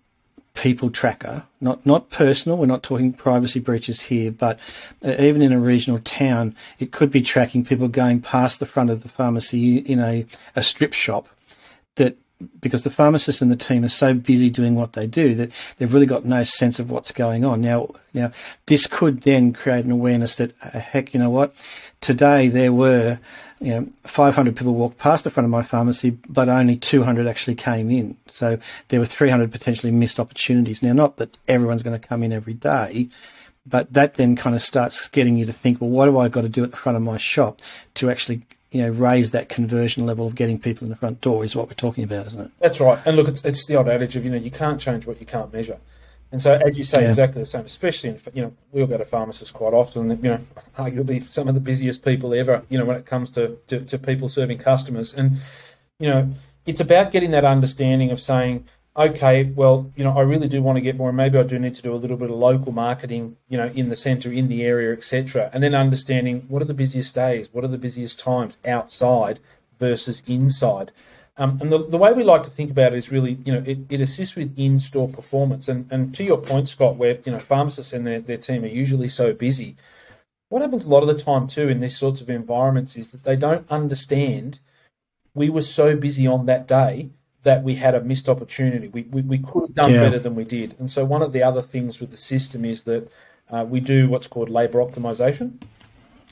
people 0.54 0.90
tracker, 0.90 1.44
not 1.60 1.86
not 1.86 2.10
personal. 2.10 2.58
We're 2.58 2.66
not 2.66 2.84
talking 2.84 3.14
privacy 3.14 3.60
breaches 3.60 4.02
here, 4.02 4.32
but 4.32 4.60
uh, 5.04 5.16
even 5.20 5.42
in 5.42 5.54
a 5.54 5.60
regional 5.60 6.00
town, 6.00 6.56
it 6.80 6.92
could 6.92 7.12
be 7.12 7.22
tracking 7.22 7.64
people 7.64 7.88
going 7.88 8.22
past 8.22 8.60
the 8.60 8.66
front 8.66 8.90
of 8.90 9.04
the 9.04 9.10
pharmacy 9.10 9.78
in 9.78 10.00
a, 10.00 10.26
a 10.56 10.64
strip 10.64 10.94
shop 10.94 11.28
that 11.96 12.18
because 12.60 12.84
the 12.84 12.90
pharmacist 12.90 13.42
and 13.42 13.52
the 13.52 13.56
team 13.56 13.84
are 13.84 13.90
so 13.90 14.14
busy 14.14 14.50
doing 14.50 14.76
what 14.76 14.94
they 14.94 15.08
do 15.08 15.36
that 15.36 15.52
they've 15.78 15.94
really 15.94 16.06
got 16.06 16.26
no 16.26 16.44
sense 16.44 16.80
of 16.80 16.90
what's 16.90 17.12
going 17.12 17.46
on. 17.46 17.62
Now, 17.62 17.90
now 18.14 18.32
this 18.66 18.88
could 18.88 19.22
then 19.22 19.54
create 19.54 19.86
an 19.86 19.92
awareness 19.92 20.36
that, 20.36 20.54
uh, 20.64 20.80
heck, 20.80 21.14
you 21.14 21.20
know 21.20 21.30
what? 21.30 21.54
Today 22.02 22.48
there 22.48 22.74
were, 22.74 23.20
you 23.60 23.72
know, 23.72 23.90
500 24.04 24.56
people 24.56 24.74
walked 24.74 24.98
past 24.98 25.24
the 25.24 25.30
front 25.30 25.46
of 25.46 25.52
my 25.52 25.64
pharmacy, 25.64 26.12
but 26.28 26.50
only 26.50 26.76
200 26.76 27.28
actually 27.28 27.56
came 27.56 27.92
in. 27.92 28.18
So 28.28 28.58
there 28.90 29.00
were 29.00 29.06
300 29.06 29.52
potentially 29.52 29.92
missed 29.92 30.20
opportunities. 30.20 30.82
Now, 30.82 30.94
not 30.94 31.18
that 31.18 31.38
everyone's 31.48 31.84
going 31.84 32.00
to 32.00 32.08
come 32.08 32.24
in 32.24 32.34
every 32.34 32.54
day, 32.56 33.10
but 33.66 33.94
that 33.94 34.16
then 34.16 34.36
kind 34.36 34.56
of 34.56 34.62
starts 34.62 35.08
getting 35.08 35.38
you 35.38 35.46
to 35.46 35.54
think, 35.54 35.80
well, 35.80 35.90
what 35.90 36.06
do 36.06 36.18
I 36.18 36.30
got 36.30 36.42
to 36.42 36.50
do 36.50 36.64
at 36.64 36.72
the 36.72 36.78
front 36.78 36.96
of 36.96 37.04
my 37.04 37.18
shop 37.18 37.62
to 37.96 38.10
actually 38.10 38.42
you 38.72 38.82
know, 38.82 38.90
raise 38.90 39.32
that 39.32 39.50
conversion 39.50 40.06
level 40.06 40.26
of 40.26 40.36
getting 40.36 40.58
people 40.58 40.86
in 40.86 40.90
the 40.90 40.96
front 40.96 41.20
door 41.20 41.44
is 41.44 41.56
what 41.56 41.68
we're 41.68 41.74
talking 41.74 42.06
about, 42.06 42.28
isn't 42.28 42.46
it? 42.46 42.52
That's 42.60 42.80
right. 42.80 43.00
And 43.06 43.18
look, 43.18 43.28
it's, 43.28 43.44
it's 43.44 43.66
the 43.66 43.76
old 43.76 43.90
adage 43.90 44.16
of, 44.16 44.24
you 44.24 44.32
know, 44.32 44.38
you 44.38 44.52
can't 44.52 44.80
change 44.80 45.06
what 45.06 45.20
you 45.20 45.26
can't 45.26 45.52
measure. 45.54 45.78
And 46.32 46.42
so, 46.42 46.54
as 46.66 46.78
you 46.78 46.86
say, 46.86 47.02
yeah. 47.02 47.10
exactly 47.10 47.42
the 47.42 47.46
same, 47.46 47.66
especially 47.66 48.12
in, 48.12 48.18
you 48.34 48.44
know, 48.44 48.54
we 48.72 48.80
all 48.80 48.88
go 48.88 48.98
to 48.98 49.04
pharmacists 49.04 49.52
quite 49.52 49.74
often, 49.74 50.10
you 50.10 50.16
know, 50.16 50.40
arguably 50.78 51.30
some 51.30 51.50
of 51.50 51.54
the 51.54 51.60
busiest 51.60 52.06
people 52.06 52.34
ever, 52.34 52.64
you 52.70 52.78
know, 52.78 52.86
when 52.86 52.96
it 52.96 53.06
comes 53.06 53.30
to, 53.32 53.58
to, 53.68 53.82
to 53.82 54.00
people 54.00 54.30
serving 54.30 54.58
customers. 54.58 55.14
And, 55.14 55.34
you 56.00 56.08
know, 56.08 56.30
it's 56.66 56.80
about 56.80 57.12
getting 57.12 57.32
that 57.32 57.44
understanding 57.44 58.12
of 58.12 58.22
saying, 58.22 58.64
okay, 58.96 59.46
well, 59.46 59.92
you 59.96 60.04
know, 60.04 60.18
I 60.18 60.22
really 60.22 60.48
do 60.48 60.62
want 60.62 60.78
to 60.78 60.82
get 60.82 60.98
more, 60.98 61.14
maybe 61.14 61.38
I 61.38 61.44
do 61.44 61.58
need 61.58 61.76
to 61.76 61.82
do 61.82 61.94
a 61.94 61.96
little 61.96 62.18
bit 62.18 62.30
of 62.30 62.36
local 62.36 62.72
marketing, 62.72 63.38
you 63.48 63.58
know, 63.58 63.68
in 63.68 63.90
the 63.90 63.96
centre, 63.96 64.32
in 64.32 64.48
the 64.48 64.64
area, 64.64 64.92
etc. 64.94 65.50
And 65.54 65.64
then 65.64 65.74
understanding 65.74 66.42
what 66.50 66.62
are 66.62 66.66
the 66.66 66.74
busiest 66.74 67.16
days, 67.16 67.50
what 67.54 67.64
are 67.64 67.70
the 67.70 67.78
busiest 67.78 68.20
times 68.20 68.58
outside 68.66 69.40
versus 69.80 70.24
inside. 70.28 70.92
Um, 71.38 71.58
and 71.62 71.72
the, 71.72 71.88
the 71.88 71.98
way 71.98 72.12
we 72.12 72.24
like 72.24 72.44
to 72.44 72.50
think 72.50 72.70
about 72.70 72.94
it 72.94 72.98
is 72.98 73.12
really, 73.12 73.38
you 73.46 73.54
know, 73.54 73.64
it, 73.66 73.80
it 73.90 74.02
assists 74.02 74.36
with 74.36 74.54
in-store 74.58 75.08
performance. 75.08 75.70
And, 75.70 75.90
and 75.92 76.14
to 76.16 76.24
your 76.24 76.38
point, 76.38 76.68
Scott, 76.68 76.98
where, 76.98 77.18
you 77.26 77.32
know, 77.32 77.40
pharmacists 77.40 77.94
and 77.94 78.06
their, 78.06 78.20
their 78.20 78.38
team 78.38 78.64
are 78.64 78.68
usually 78.68 79.08
so 79.08 79.34
busy, 79.34 79.78
what 80.50 80.62
happens 80.62 80.84
a 80.84 80.90
lot 80.90 81.02
of 81.02 81.08
the 81.08 81.24
time 81.24 81.48
too 81.48 81.70
in 81.70 81.80
these 81.80 81.98
sorts 81.98 82.20
of 82.20 82.30
environments 82.30 82.98
is 82.98 83.12
that 83.12 83.24
they 83.24 83.38
don't 83.38 83.70
understand 83.72 84.60
we 85.34 85.50
were 85.50 85.62
so 85.62 85.96
busy 85.96 86.28
on 86.28 86.46
that 86.46 86.68
day 86.68 87.10
that 87.44 87.64
we 87.64 87.76
had 87.76 87.96
a 87.96 88.02
missed 88.02 88.30
opportunity. 88.30 88.88
We, 88.88 89.04
we, 89.04 89.22
we 89.22 89.38
could 89.40 89.62
have 89.62 89.74
done 89.74 89.94
yeah. 89.94 90.04
better 90.04 90.20
than 90.20 90.36
we 90.36 90.44
did. 90.44 90.76
And 90.80 90.90
so, 90.90 91.04
one 91.06 91.22
of 91.22 91.34
the 91.34 91.44
other 91.44 91.62
things 91.62 92.00
with 92.00 92.12
the 92.12 92.18
system 92.18 92.66
is 92.66 92.84
that 92.84 93.12
uh, 93.50 93.66
we 93.68 93.80
do 93.80 94.08
what's 94.10 94.28
called 94.28 94.50
labor 94.50 94.80
optimization. 94.80 95.62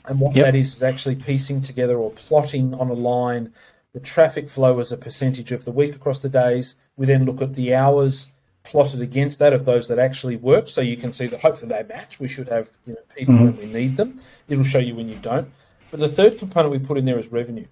And 0.06 0.18
what 0.18 0.34
yep. 0.34 0.46
that 0.46 0.54
is, 0.54 0.74
is 0.74 0.82
actually 0.82 1.16
piecing 1.16 1.60
together 1.60 1.96
or 1.98 2.10
plotting 2.10 2.72
on 2.74 2.88
a 2.88 2.94
line 2.94 3.52
the 3.92 4.00
traffic 4.00 4.48
flow 4.48 4.78
as 4.78 4.92
a 4.92 4.96
percentage 4.96 5.52
of 5.52 5.64
the 5.64 5.72
week 5.72 5.94
across 5.94 6.22
the 6.22 6.28
days. 6.28 6.76
We 6.96 7.06
then 7.06 7.24
look 7.24 7.42
at 7.42 7.54
the 7.54 7.74
hours 7.74 8.30
plotted 8.62 9.00
against 9.00 9.38
that 9.40 9.52
of 9.52 9.64
those 9.64 9.88
that 9.88 9.98
actually 9.98 10.36
work. 10.36 10.68
So 10.68 10.80
you 10.80 10.96
can 10.96 11.12
see 11.12 11.26
that 11.26 11.40
hopefully 11.40 11.70
they 11.70 11.82
match. 11.82 12.20
We 12.20 12.28
should 12.28 12.48
have 12.48 12.70
you 12.86 12.94
know, 12.94 13.00
people 13.16 13.34
mm-hmm. 13.34 13.44
when 13.46 13.56
we 13.58 13.66
need 13.66 13.96
them. 13.96 14.20
It'll 14.48 14.64
show 14.64 14.78
you 14.78 14.94
when 14.94 15.08
you 15.08 15.16
don't. 15.16 15.50
But 15.90 16.00
the 16.00 16.08
third 16.08 16.38
component 16.38 16.70
we 16.70 16.78
put 16.78 16.98
in 16.98 17.04
there 17.04 17.18
is 17.18 17.32
revenue 17.32 17.66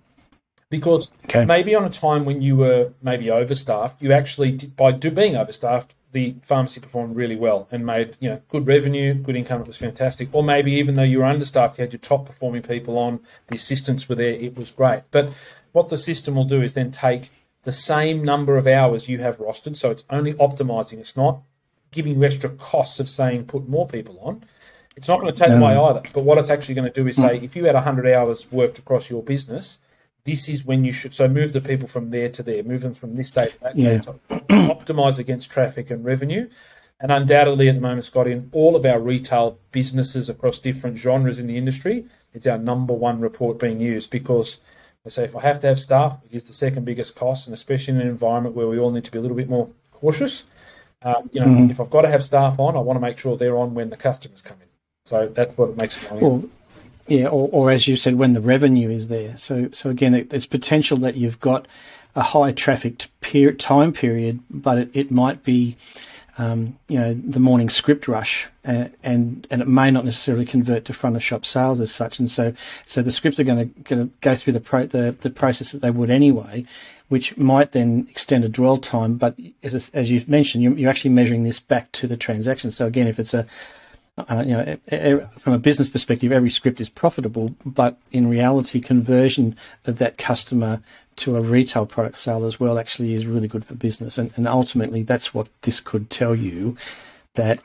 because 0.70 1.10
okay. 1.24 1.44
maybe 1.44 1.74
on 1.74 1.84
a 1.84 1.90
time 1.90 2.24
when 2.24 2.42
you 2.42 2.56
were 2.56 2.92
maybe 3.02 3.30
overstaffed, 3.30 4.02
you 4.02 4.12
actually 4.12 4.52
by 4.76 4.92
do, 4.92 5.10
being 5.10 5.34
overstaffed, 5.34 5.94
the 6.12 6.34
pharmacy 6.42 6.80
performed 6.80 7.16
really 7.16 7.36
well 7.36 7.68
and 7.70 7.84
made 7.84 8.16
you 8.20 8.30
know 8.30 8.40
good 8.48 8.66
revenue, 8.66 9.14
good 9.14 9.36
income. 9.36 9.60
It 9.60 9.66
was 9.66 9.76
fantastic. 9.76 10.28
Or 10.32 10.42
maybe 10.42 10.72
even 10.72 10.94
though 10.94 11.02
you 11.02 11.18
were 11.18 11.24
understaffed, 11.24 11.78
you 11.78 11.82
had 11.82 11.92
your 11.92 12.00
top 12.00 12.26
performing 12.26 12.62
people 12.62 12.98
on, 12.98 13.20
the 13.48 13.56
assistants 13.56 14.08
were 14.08 14.14
there. 14.14 14.32
It 14.32 14.56
was 14.56 14.70
great. 14.70 15.02
But 15.10 15.32
what 15.72 15.88
the 15.88 15.96
system 15.96 16.34
will 16.34 16.44
do 16.44 16.62
is 16.62 16.74
then 16.74 16.90
take 16.90 17.30
the 17.64 17.72
same 17.72 18.24
number 18.24 18.56
of 18.56 18.66
hours 18.66 19.08
you 19.08 19.18
have 19.18 19.38
rostered, 19.38 19.76
so 19.76 19.90
it's 19.90 20.04
only 20.10 20.34
optimizing. 20.34 20.98
It's 20.98 21.16
not 21.16 21.40
giving 21.90 22.14
you 22.14 22.24
extra 22.24 22.50
costs 22.50 23.00
of 23.00 23.08
saying 23.08 23.46
put 23.46 23.68
more 23.68 23.86
people 23.86 24.18
on. 24.20 24.44
It's 24.96 25.08
not 25.08 25.20
going 25.20 25.32
to 25.32 25.38
take 25.38 25.50
no. 25.50 25.58
away 25.58 25.76
either. 25.76 26.02
But 26.12 26.24
what 26.24 26.38
it's 26.38 26.50
actually 26.50 26.74
going 26.74 26.92
to 26.92 27.02
do 27.02 27.06
is 27.06 27.16
hmm. 27.16 27.22
say 27.22 27.36
if 27.38 27.56
you 27.56 27.64
had 27.64 27.74
100 27.74 28.06
hours 28.12 28.50
worked 28.50 28.78
across 28.78 29.08
your 29.08 29.22
business, 29.22 29.78
this 30.24 30.48
is 30.48 30.64
when 30.64 30.84
you 30.84 30.92
should 30.92 31.14
so 31.14 31.28
move 31.28 31.52
the 31.52 31.60
people 31.60 31.88
from 31.88 32.10
there 32.10 32.28
to 32.30 32.42
there, 32.42 32.62
move 32.62 32.82
them 32.82 32.94
from 32.94 33.14
this 33.14 33.30
date 33.30 33.52
to 33.52 33.60
that 33.60 33.76
yeah. 33.76 33.98
date, 33.98 34.06
optimize 34.48 35.18
against 35.18 35.50
traffic 35.50 35.90
and 35.90 36.04
revenue. 36.04 36.48
And 37.00 37.12
undoubtedly, 37.12 37.68
at 37.68 37.76
the 37.76 37.80
moment, 37.80 38.04
Scott, 38.04 38.26
in 38.26 38.48
all 38.52 38.74
of 38.74 38.84
our 38.84 38.98
retail 38.98 39.58
businesses 39.70 40.28
across 40.28 40.58
different 40.58 40.98
genres 40.98 41.38
in 41.38 41.46
the 41.46 41.56
industry, 41.56 42.04
it's 42.34 42.46
our 42.46 42.58
number 42.58 42.92
one 42.92 43.20
report 43.20 43.60
being 43.60 43.80
used 43.80 44.10
because 44.10 44.58
I 45.06 45.10
say 45.10 45.24
if 45.24 45.36
I 45.36 45.40
have 45.42 45.60
to 45.60 45.68
have 45.68 45.78
staff, 45.78 46.18
it 46.24 46.34
is 46.34 46.44
the 46.44 46.52
second 46.52 46.84
biggest 46.84 47.16
cost, 47.16 47.46
and 47.46 47.54
especially 47.54 47.94
in 47.94 48.00
an 48.00 48.08
environment 48.08 48.56
where 48.56 48.66
we 48.66 48.78
all 48.78 48.90
need 48.90 49.04
to 49.04 49.12
be 49.12 49.18
a 49.18 49.20
little 49.20 49.36
bit 49.36 49.48
more 49.48 49.70
cautious. 49.92 50.44
Uh, 51.00 51.22
you 51.30 51.40
know, 51.40 51.46
mm-hmm. 51.46 51.70
if 51.70 51.80
I've 51.80 51.90
got 51.90 52.02
to 52.02 52.08
have 52.08 52.24
staff 52.24 52.58
on, 52.58 52.76
I 52.76 52.80
want 52.80 52.96
to 52.96 53.00
make 53.00 53.18
sure 53.18 53.36
they're 53.36 53.56
on 53.56 53.74
when 53.74 53.90
the 53.90 53.96
customers 53.96 54.42
come 54.42 54.58
in. 54.60 54.68
So 55.04 55.28
that's 55.28 55.56
what 55.56 55.76
makes 55.76 56.02
it. 56.02 56.10
Well, 56.12 56.44
yeah, 57.08 57.26
or, 57.26 57.48
or 57.50 57.70
as 57.70 57.88
you 57.88 57.96
said, 57.96 58.16
when 58.16 58.34
the 58.34 58.40
revenue 58.40 58.90
is 58.90 59.08
there. 59.08 59.36
So, 59.36 59.70
so 59.72 59.90
again, 59.90 60.26
there's 60.28 60.46
potential 60.46 60.98
that 60.98 61.16
you've 61.16 61.40
got 61.40 61.66
a 62.14 62.22
high 62.22 62.52
trafficked 62.52 63.08
time 63.58 63.92
period, 63.92 64.40
but 64.50 64.78
it, 64.78 64.90
it 64.92 65.10
might 65.10 65.44
be, 65.44 65.76
um, 66.36 66.78
you 66.88 66.98
know, 66.98 67.14
the 67.14 67.40
morning 67.40 67.68
script 67.68 68.08
rush, 68.08 68.48
and, 68.64 68.92
and, 69.02 69.46
and 69.50 69.62
it 69.62 69.68
may 69.68 69.90
not 69.90 70.04
necessarily 70.04 70.44
convert 70.44 70.84
to 70.84 70.92
front 70.92 71.16
of 71.16 71.22
shop 71.22 71.44
sales 71.44 71.80
as 71.80 71.94
such. 71.94 72.18
And 72.18 72.30
so, 72.30 72.52
so 72.86 73.02
the 73.02 73.10
scripts 73.10 73.40
are 73.40 73.44
going 73.44 73.72
to 73.72 73.80
going 73.82 74.08
to 74.08 74.14
go 74.20 74.34
through 74.34 74.52
the 74.52 74.60
pro, 74.60 74.86
the 74.86 75.16
the 75.20 75.30
process 75.30 75.72
that 75.72 75.80
they 75.80 75.90
would 75.90 76.10
anyway, 76.10 76.64
which 77.08 77.36
might 77.36 77.72
then 77.72 78.06
extend 78.10 78.44
a 78.44 78.48
dwell 78.48 78.78
time. 78.78 79.16
But 79.16 79.36
as 79.62 79.90
as 79.94 80.10
you 80.10 80.24
mentioned, 80.26 80.62
you're, 80.62 80.76
you're 80.76 80.90
actually 80.90 81.14
measuring 81.14 81.44
this 81.44 81.60
back 81.60 81.90
to 81.92 82.06
the 82.06 82.16
transaction. 82.16 82.70
So 82.70 82.86
again, 82.86 83.06
if 83.06 83.18
it's 83.18 83.34
a 83.34 83.46
uh, 84.28 84.42
you 84.46 84.78
know, 84.90 85.28
from 85.38 85.52
a 85.52 85.58
business 85.58 85.88
perspective, 85.88 86.32
every 86.32 86.50
script 86.50 86.80
is 86.80 86.88
profitable, 86.88 87.54
but 87.64 87.98
in 88.10 88.28
reality, 88.28 88.80
conversion 88.80 89.56
of 89.84 89.98
that 89.98 90.18
customer 90.18 90.82
to 91.16 91.36
a 91.36 91.40
retail 91.40 91.86
product 91.86 92.18
sale 92.18 92.44
as 92.44 92.60
well 92.60 92.78
actually 92.78 93.14
is 93.14 93.26
really 93.26 93.48
good 93.48 93.64
for 93.64 93.74
business. 93.74 94.18
And, 94.18 94.32
and 94.36 94.46
ultimately, 94.46 95.02
that's 95.02 95.34
what 95.34 95.48
this 95.62 95.80
could 95.80 96.10
tell 96.10 96.34
you 96.34 96.76
that, 97.34 97.60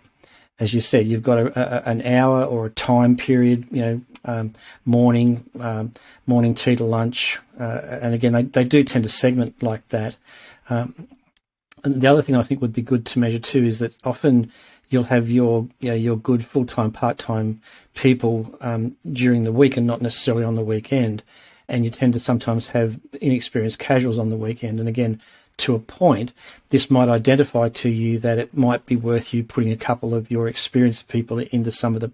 as 0.60 0.74
you 0.74 0.82
said, 0.82 1.08
you've 1.08 1.24
got 1.24 1.38
a, 1.38 1.90
an 1.90 2.02
hour 2.02 2.44
or 2.44 2.66
a 2.66 2.72
time 2.72 3.16
period, 3.16 3.68
you 3.72 3.82
know, 3.82 4.02
um, 4.26 4.54
morning, 4.86 5.44
um, 5.60 5.92
morning 6.26 6.56
tea 6.56 6.76
to 6.76 6.84
lunch. 6.84 7.40
Uh, 7.60 8.00
and 8.02 8.14
again, 8.14 8.34
they, 8.34 8.44
they 8.44 8.64
do 8.64 8.84
tend 8.84 9.04
to 9.04 9.10
segment 9.10 9.62
like 9.62 9.88
that. 9.90 10.16
Um, 10.70 11.08
and 11.84 12.02
the 12.02 12.08
other 12.08 12.22
thing 12.22 12.36
I 12.36 12.44
think 12.44 12.62
would 12.62 12.74
be 12.74 12.82
good 12.82 13.06
to 13.08 13.20
measure 13.20 13.40
too 13.40 13.64
is 13.64 13.80
that 13.80 13.98
often 14.04 14.52
you'll 14.90 15.04
have 15.04 15.30
your 15.30 15.68
you 15.80 15.90
know, 15.90 15.96
your 15.96 16.18
good 16.18 16.46
full 16.46 16.66
time 16.66 16.92
part 16.92 17.18
time 17.18 17.62
people 17.94 18.56
um, 18.62 18.96
during 19.12 19.44
the 19.44 19.52
week 19.52 19.78
and 19.78 19.88
not 19.88 20.02
necessarily 20.02 20.44
on 20.44 20.56
the 20.56 20.64
weekend, 20.64 21.24
and 21.68 21.84
you 21.84 21.92
tend 21.92 22.14
to 22.14 22.20
sometimes 22.20 22.70
have 22.70 23.00
inexperienced 23.22 23.80
casuals 23.80 24.20
on 24.20 24.30
the 24.30 24.38
weekend. 24.38 24.80
And 24.80 24.90
again, 24.90 25.20
to 25.58 25.76
a 25.76 25.80
point, 25.80 26.32
this 26.70 26.90
might 26.90 27.10
identify 27.10 27.70
to 27.70 27.90
you 27.90 28.20
that 28.20 28.38
it 28.38 28.56
might 28.56 28.86
be 28.86 28.96
worth 28.96 29.34
you 29.34 29.44
putting 29.44 29.72
a 29.72 29.78
couple 29.78 30.14
of 30.14 30.32
your 30.32 30.48
experienced 30.48 31.08
people 31.08 31.40
into 31.40 31.72
some 31.72 31.96
of 31.96 32.02
the 32.02 32.12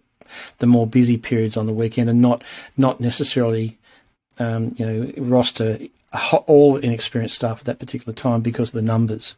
the 0.60 0.68
more 0.68 0.86
busy 0.86 1.18
periods 1.18 1.58
on 1.58 1.66
the 1.66 1.74
weekend, 1.74 2.10
and 2.10 2.22
not 2.22 2.44
not 2.78 3.00
necessarily 3.00 3.78
um, 4.38 4.76
you 4.78 4.86
know 4.86 5.12
roster 5.18 5.80
all 6.48 6.78
inexperienced 6.78 7.36
staff 7.36 7.60
at 7.60 7.66
that 7.66 7.80
particular 7.80 8.14
time 8.14 8.42
because 8.42 8.70
of 8.70 8.74
the 8.74 8.82
numbers. 8.82 9.36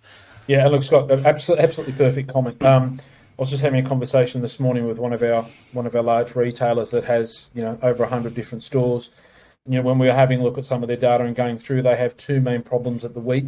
Yeah, 0.47 0.67
look, 0.67 0.83
Scott, 0.83 1.11
absolutely, 1.11 1.63
absolutely 1.63 1.95
perfect 1.95 2.29
comment. 2.29 2.63
Um, 2.63 2.99
I 3.41 3.43
was 3.43 3.49
just 3.49 3.63
having 3.63 3.83
a 3.83 3.89
conversation 3.89 4.43
this 4.43 4.59
morning 4.59 4.85
with 4.85 4.99
one 4.99 5.13
of 5.13 5.23
our 5.23 5.41
one 5.73 5.87
of 5.87 5.95
our 5.95 6.03
large 6.03 6.35
retailers 6.35 6.91
that 6.91 7.05
has 7.05 7.49
you 7.55 7.63
know 7.63 7.75
over 7.81 8.05
hundred 8.05 8.35
different 8.35 8.61
stores. 8.61 9.09
You 9.65 9.77
know, 9.77 9.81
when 9.81 9.97
we 9.97 10.05
were 10.05 10.13
having 10.13 10.41
a 10.41 10.43
look 10.43 10.59
at 10.59 10.65
some 10.65 10.83
of 10.83 10.87
their 10.87 10.97
data 10.97 11.25
and 11.25 11.35
going 11.35 11.57
through, 11.57 11.81
they 11.81 11.95
have 11.95 12.15
two 12.15 12.39
main 12.39 12.61
problems 12.61 13.03
at 13.03 13.15
the 13.15 13.19
week. 13.19 13.45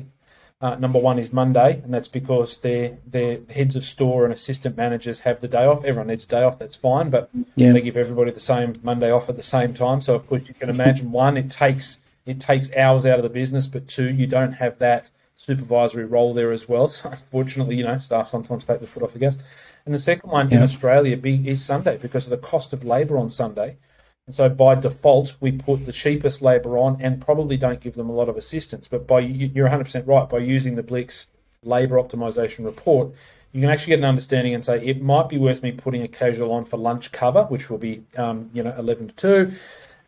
Uh, 0.61 0.73
number 0.77 0.97
one 0.97 1.19
is 1.19 1.31
Monday, 1.31 1.79
and 1.83 1.93
that's 1.93 2.07
because 2.07 2.59
their 2.61 2.97
their 3.05 3.37
heads 3.51 3.75
of 3.75 3.83
store 3.83 4.23
and 4.23 4.33
assistant 4.33 4.75
managers 4.77 5.19
have 5.19 5.41
the 5.41 5.47
day 5.47 5.63
off. 5.63 5.85
Everyone 5.85 6.07
needs 6.07 6.23
a 6.23 6.27
day 6.27 6.41
off, 6.41 6.57
that's 6.57 6.75
fine, 6.75 7.11
but 7.11 7.29
yeah. 7.53 7.71
they 7.71 7.81
give 7.81 7.95
everybody 7.95 8.31
the 8.31 8.39
same 8.39 8.73
Monday 8.81 9.11
off 9.11 9.29
at 9.29 9.35
the 9.35 9.43
same 9.43 9.75
time. 9.75 10.01
So 10.01 10.15
of 10.15 10.25
course 10.25 10.47
you 10.47 10.55
can 10.55 10.71
imagine 10.71 11.11
one, 11.25 11.37
it 11.37 11.51
takes 11.51 11.99
it 12.25 12.39
takes 12.39 12.75
hours 12.75 13.05
out 13.05 13.19
of 13.19 13.23
the 13.23 13.29
business, 13.29 13.67
but 13.67 13.87
two, 13.87 14.09
you 14.09 14.25
don't 14.25 14.53
have 14.53 14.79
that 14.79 15.11
supervisory 15.35 16.05
role 16.05 16.33
there 16.33 16.51
as 16.51 16.67
well. 16.67 16.87
So 16.93 17.09
unfortunately, 17.09 17.75
you 17.75 17.83
know, 17.83 17.99
staff 17.99 18.27
sometimes 18.27 18.65
take 18.65 18.79
the 18.79 18.87
foot 18.87 19.03
off 19.03 19.13
the 19.13 19.19
gas. 19.19 19.37
And 19.85 19.93
the 19.93 19.99
second 19.99 20.29
one 20.29 20.49
yeah. 20.49 20.57
in 20.57 20.63
Australia 20.63 21.19
is 21.23 21.63
Sunday 21.63 21.97
because 21.97 22.25
of 22.25 22.31
the 22.31 22.37
cost 22.37 22.73
of 22.73 22.83
labour 22.83 23.17
on 23.17 23.29
Sunday. 23.29 23.77
And 24.25 24.33
so 24.33 24.47
by 24.47 24.75
default, 24.75 25.35
we 25.41 25.51
put 25.51 25.85
the 25.85 25.91
cheapest 25.91 26.41
labour 26.41 26.77
on 26.77 27.01
and 27.01 27.21
probably 27.21 27.57
don't 27.57 27.81
give 27.81 27.95
them 27.95 28.09
a 28.09 28.13
lot 28.13 28.29
of 28.29 28.37
assistance. 28.37 28.87
But 28.87 29.05
by 29.05 29.19
you're 29.19 29.67
100% 29.67 30.07
right 30.07 30.29
by 30.29 30.37
using 30.37 30.75
the 30.75 30.83
Blix 30.83 31.27
labour 31.63 31.95
optimization 31.95 32.65
report, 32.65 33.13
you 33.51 33.59
can 33.59 33.69
actually 33.69 33.91
get 33.91 33.99
an 33.99 34.05
understanding 34.05 34.53
and 34.53 34.63
say 34.63 34.83
it 34.85 35.01
might 35.01 35.27
be 35.27 35.37
worth 35.37 35.61
me 35.61 35.73
putting 35.73 36.01
a 36.03 36.07
casual 36.07 36.53
on 36.53 36.63
for 36.63 36.77
lunch 36.77 37.11
cover, 37.11 37.43
which 37.45 37.69
will 37.69 37.77
be 37.77 38.03
um, 38.15 38.49
you 38.53 38.63
know 38.63 38.73
11 38.77 39.09
to 39.09 39.15
2 39.47 39.51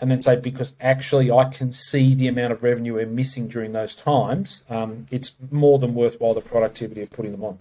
and 0.01 0.11
then 0.11 0.21
say 0.21 0.35
because 0.35 0.75
actually 0.81 1.31
I 1.31 1.45
can 1.45 1.71
see 1.71 2.15
the 2.15 2.27
amount 2.27 2.51
of 2.51 2.63
revenue 2.63 2.95
we're 2.95 3.05
missing 3.05 3.47
during 3.47 3.71
those 3.71 3.95
times, 3.95 4.63
um, 4.69 5.07
it's 5.09 5.35
more 5.51 5.79
than 5.79 5.95
worthwhile 5.95 6.33
the 6.33 6.41
productivity 6.41 7.01
of 7.01 7.11
putting 7.11 7.31
them 7.31 7.43
on. 7.43 7.59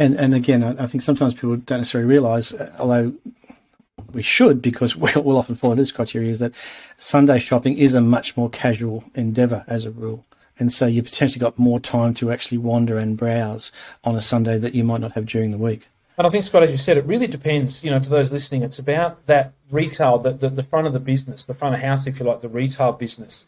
And 0.00 0.18
and 0.18 0.34
again, 0.34 0.64
I, 0.64 0.84
I 0.84 0.86
think 0.86 1.02
sometimes 1.02 1.34
people 1.34 1.56
don't 1.56 1.78
necessarily 1.78 2.08
realise, 2.08 2.54
uh, 2.54 2.74
although 2.78 3.12
we 4.12 4.22
should, 4.22 4.62
because 4.62 4.96
we'll, 5.02 5.22
we'll 5.22 5.36
often 5.36 5.54
follow 5.54 5.74
this 5.76 5.92
criteria, 5.92 6.30
is 6.30 6.38
that 6.38 6.52
Sunday 6.96 7.38
shopping 7.38 7.76
is 7.76 7.92
a 7.94 8.00
much 8.00 8.36
more 8.36 8.48
casual 8.48 9.04
endeavour 9.14 9.62
as 9.68 9.84
a 9.84 9.90
rule. 9.90 10.24
And 10.58 10.72
so 10.72 10.86
you 10.86 11.02
potentially 11.02 11.40
got 11.40 11.58
more 11.58 11.80
time 11.80 12.14
to 12.14 12.32
actually 12.32 12.58
wander 12.58 12.98
and 12.98 13.16
browse 13.16 13.72
on 14.02 14.16
a 14.16 14.20
Sunday 14.20 14.58
that 14.58 14.74
you 14.74 14.84
might 14.84 15.00
not 15.00 15.12
have 15.12 15.26
during 15.26 15.52
the 15.52 15.58
week. 15.58 15.88
And 16.18 16.26
I 16.26 16.30
think, 16.30 16.44
Scott, 16.44 16.62
as 16.62 16.70
you 16.70 16.76
said, 16.76 16.98
it 16.98 17.06
really 17.06 17.26
depends, 17.26 17.82
you 17.82 17.90
know, 17.90 17.98
to 17.98 18.10
those 18.10 18.30
listening, 18.30 18.62
it's 18.62 18.78
about 18.78 19.24
that 19.26 19.54
retail, 19.70 20.18
the, 20.18 20.32
the, 20.32 20.50
the 20.50 20.62
front 20.62 20.86
of 20.86 20.92
the 20.92 21.00
business, 21.00 21.46
the 21.46 21.54
front 21.54 21.74
of 21.74 21.80
house, 21.80 22.06
if 22.06 22.20
you 22.20 22.26
like, 22.26 22.42
the 22.42 22.48
retail 22.48 22.92
business. 22.92 23.46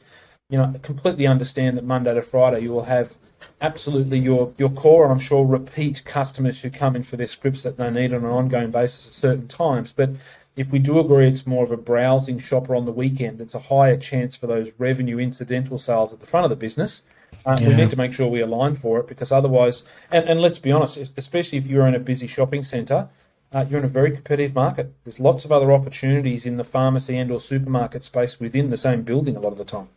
You 0.52 0.58
know, 0.58 0.72
completely 0.82 1.26
understand 1.26 1.76
that 1.78 1.84
Monday 1.84 2.14
to 2.14 2.22
Friday 2.22 2.60
you 2.60 2.72
will 2.72 2.84
have 2.84 3.14
absolutely 3.60 4.18
your, 4.18 4.52
your 4.58 4.70
core 4.70 5.02
and 5.04 5.12
I'm 5.12 5.18
sure 5.18 5.44
repeat 5.44 6.02
customers 6.04 6.60
who 6.60 6.70
come 6.70 6.94
in 6.94 7.02
for 7.02 7.16
their 7.16 7.26
scripts 7.26 7.62
that 7.64 7.76
they 7.76 7.90
need 7.90 8.12
on 8.12 8.24
an 8.24 8.30
ongoing 8.30 8.70
basis 8.70 9.08
at 9.08 9.14
certain 9.14 9.48
times. 9.48 9.92
But 9.92 10.10
if 10.54 10.70
we 10.70 10.78
do 10.78 11.00
agree 11.00 11.26
it's 11.26 11.46
more 11.46 11.64
of 11.64 11.72
a 11.72 11.76
browsing 11.76 12.38
shopper 12.38 12.76
on 12.76 12.84
the 12.84 12.92
weekend, 12.92 13.40
it's 13.40 13.54
a 13.54 13.58
higher 13.58 13.96
chance 13.96 14.36
for 14.36 14.46
those 14.46 14.70
revenue 14.78 15.18
incidental 15.18 15.78
sales 15.78 16.12
at 16.12 16.20
the 16.20 16.26
front 16.26 16.44
of 16.44 16.50
the 16.50 16.56
business 16.56 17.02
uh, 17.44 17.58
yeah. 17.60 17.68
We 17.68 17.74
need 17.74 17.90
to 17.90 17.96
make 17.96 18.12
sure 18.12 18.28
we 18.28 18.40
align 18.40 18.74
for 18.74 19.00
it 19.00 19.08
because 19.08 19.32
otherwise, 19.32 19.84
and, 20.10 20.24
and 20.28 20.40
let's 20.40 20.58
be 20.58 20.70
honest, 20.70 20.96
especially 21.16 21.58
if 21.58 21.66
you're 21.66 21.86
in 21.86 21.94
a 21.94 21.98
busy 22.00 22.26
shopping 22.26 22.62
centre, 22.62 23.08
uh, 23.52 23.64
you're 23.68 23.80
in 23.80 23.84
a 23.84 23.88
very 23.88 24.12
competitive 24.12 24.54
market. 24.54 24.92
There's 25.04 25.20
lots 25.20 25.44
of 25.44 25.52
other 25.52 25.72
opportunities 25.72 26.46
in 26.46 26.56
the 26.56 26.64
pharmacy 26.64 27.18
and 27.18 27.30
or 27.30 27.40
supermarket 27.40 28.04
space 28.04 28.38
within 28.38 28.70
the 28.70 28.76
same 28.76 29.02
building 29.02 29.36
a 29.36 29.40
lot 29.40 29.52
of 29.52 29.58
the 29.58 29.64
time. 29.64 29.88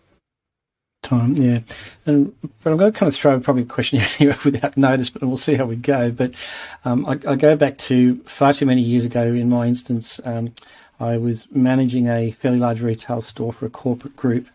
Time, 1.06 1.36
yeah. 1.36 1.60
And, 2.06 2.34
but 2.42 2.72
I'm 2.72 2.78
going 2.78 2.92
to 2.92 2.98
kind 2.98 3.08
of 3.08 3.16
throw 3.16 3.40
probably 3.40 3.64
a 3.64 3.66
question 3.66 4.00
here 4.18 4.36
without 4.44 4.76
notice, 4.76 5.10
but 5.10 5.22
we'll 5.24 5.38
see 5.38 5.56
how 5.56 5.66
we 5.66 5.76
go. 5.76 6.12
But 6.12 6.34
um, 6.84 7.06
I, 7.06 7.12
I, 7.28 7.36
go 7.36 7.56
back 7.56 7.78
to 7.80 8.18
far 8.26 8.54
too 8.54 8.66
many 8.66 8.82
years 8.82 9.06
ago 9.06 9.24
in 9.28 9.48
my 9.50 9.68
instance. 9.68 10.20
Um, 10.26 10.54
I 11.00 11.18
was 11.18 11.48
managing 11.52 12.08
a 12.08 12.32
fairly 12.32 12.58
large 12.58 12.82
retail 12.82 13.22
store 13.22 13.54
for 13.54 13.66
a 13.66 13.70
corporate 13.70 14.16
group 14.16 14.48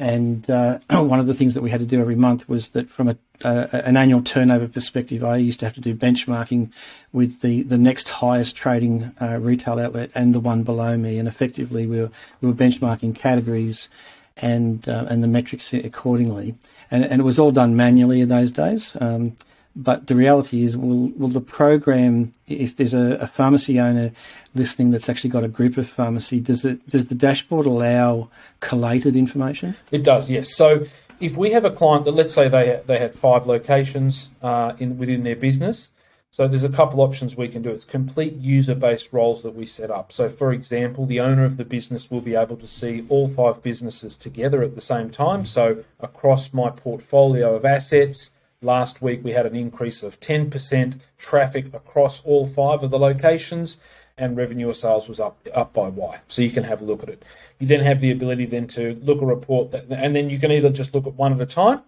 and 0.00 0.48
uh, 0.50 0.78
one 0.90 1.20
of 1.20 1.26
the 1.26 1.34
things 1.34 1.54
that 1.54 1.62
we 1.62 1.70
had 1.70 1.80
to 1.80 1.86
do 1.86 2.00
every 2.00 2.14
month 2.16 2.48
was 2.48 2.70
that 2.70 2.88
from 2.88 3.10
a, 3.10 3.16
uh, 3.44 3.66
an 3.72 3.96
annual 3.96 4.22
turnover 4.22 4.66
perspective, 4.66 5.22
I 5.22 5.36
used 5.36 5.60
to 5.60 5.66
have 5.66 5.74
to 5.74 5.80
do 5.80 5.94
benchmarking 5.94 6.70
with 7.12 7.42
the, 7.42 7.62
the 7.62 7.78
next 7.78 8.08
highest 8.08 8.56
trading 8.56 9.12
uh, 9.20 9.38
retail 9.38 9.78
outlet 9.78 10.10
and 10.14 10.34
the 10.34 10.40
one 10.40 10.62
below 10.62 10.96
me. 10.96 11.18
And 11.18 11.28
effectively, 11.28 11.86
we 11.86 12.00
were, 12.00 12.10
we 12.40 12.48
were 12.48 12.54
benchmarking 12.54 13.14
categories 13.14 13.90
and, 14.36 14.88
uh, 14.88 15.06
and 15.08 15.22
the 15.22 15.28
metrics 15.28 15.72
accordingly. 15.72 16.56
And, 16.90 17.04
and 17.04 17.20
it 17.20 17.24
was 17.24 17.38
all 17.38 17.52
done 17.52 17.76
manually 17.76 18.20
in 18.20 18.28
those 18.28 18.50
days. 18.50 18.96
Um, 19.00 19.36
but 19.76 20.08
the 20.08 20.16
reality 20.16 20.64
is, 20.64 20.76
will 20.76 21.10
will 21.10 21.28
the 21.28 21.40
program, 21.40 22.32
if 22.48 22.76
there's 22.76 22.92
a, 22.92 23.12
a, 23.20 23.28
pharmacy 23.28 23.78
owner 23.78 24.10
listening 24.54 24.90
that's 24.90 25.08
actually 25.08 25.30
got 25.30 25.44
a 25.44 25.48
group 25.48 25.76
of 25.76 25.88
pharmacy, 25.88 26.40
does 26.40 26.64
it 26.64 26.86
does 26.88 27.06
the 27.06 27.14
dashboard 27.14 27.66
allow 27.66 28.28
collated 28.58 29.14
information? 29.14 29.76
It 29.92 30.02
does, 30.02 30.28
yes. 30.28 30.54
So 30.54 30.84
if 31.20 31.36
we 31.36 31.50
have 31.52 31.64
a 31.64 31.70
client 31.70 32.04
that 32.06 32.12
let's 32.12 32.34
say 32.34 32.48
they 32.48 32.82
they 32.86 32.98
had 32.98 33.14
five 33.14 33.46
locations 33.46 34.30
uh, 34.42 34.72
in 34.78 34.98
within 34.98 35.22
their 35.22 35.36
business, 35.36 35.92
so 36.30 36.46
there's 36.46 36.64
a 36.64 36.68
couple 36.68 37.00
options 37.00 37.36
we 37.36 37.48
can 37.48 37.62
do. 37.62 37.70
It's 37.70 37.84
complete 37.84 38.34
user-based 38.34 39.12
roles 39.12 39.42
that 39.42 39.54
we 39.54 39.66
set 39.66 39.90
up. 39.90 40.12
So 40.12 40.28
for 40.28 40.52
example, 40.52 41.06
the 41.06 41.20
owner 41.20 41.44
of 41.44 41.56
the 41.56 41.64
business 41.64 42.10
will 42.10 42.20
be 42.20 42.36
able 42.36 42.56
to 42.58 42.66
see 42.66 43.04
all 43.08 43.28
five 43.28 43.62
businesses 43.62 44.16
together 44.16 44.62
at 44.62 44.74
the 44.74 44.80
same 44.80 45.10
time. 45.10 45.44
So 45.44 45.84
across 45.98 46.54
my 46.54 46.70
portfolio 46.70 47.54
of 47.54 47.64
assets 47.64 48.30
Last 48.62 49.00
week 49.00 49.24
we 49.24 49.32
had 49.32 49.46
an 49.46 49.56
increase 49.56 50.02
of 50.02 50.20
10% 50.20 51.00
traffic 51.16 51.72
across 51.72 52.22
all 52.26 52.46
five 52.46 52.82
of 52.82 52.90
the 52.90 52.98
locations 52.98 53.78
and 54.18 54.36
revenue 54.36 54.68
or 54.68 54.74
sales 54.74 55.08
was 55.08 55.18
up 55.18 55.38
up 55.54 55.72
by 55.72 55.88
Y. 55.88 56.18
So 56.28 56.42
you 56.42 56.50
can 56.50 56.64
have 56.64 56.82
a 56.82 56.84
look 56.84 57.02
at 57.02 57.08
it. 57.08 57.24
You 57.58 57.66
then 57.66 57.80
have 57.80 58.00
the 58.00 58.10
ability 58.10 58.44
then 58.44 58.66
to 58.68 59.00
look 59.02 59.22
a 59.22 59.26
report 59.26 59.70
that, 59.70 59.86
and 59.88 60.14
then 60.14 60.28
you 60.28 60.38
can 60.38 60.52
either 60.52 60.68
just 60.68 60.94
look 60.94 61.06
at 61.06 61.14
one 61.14 61.32
at 61.32 61.40
a 61.40 61.46
time, 61.46 61.80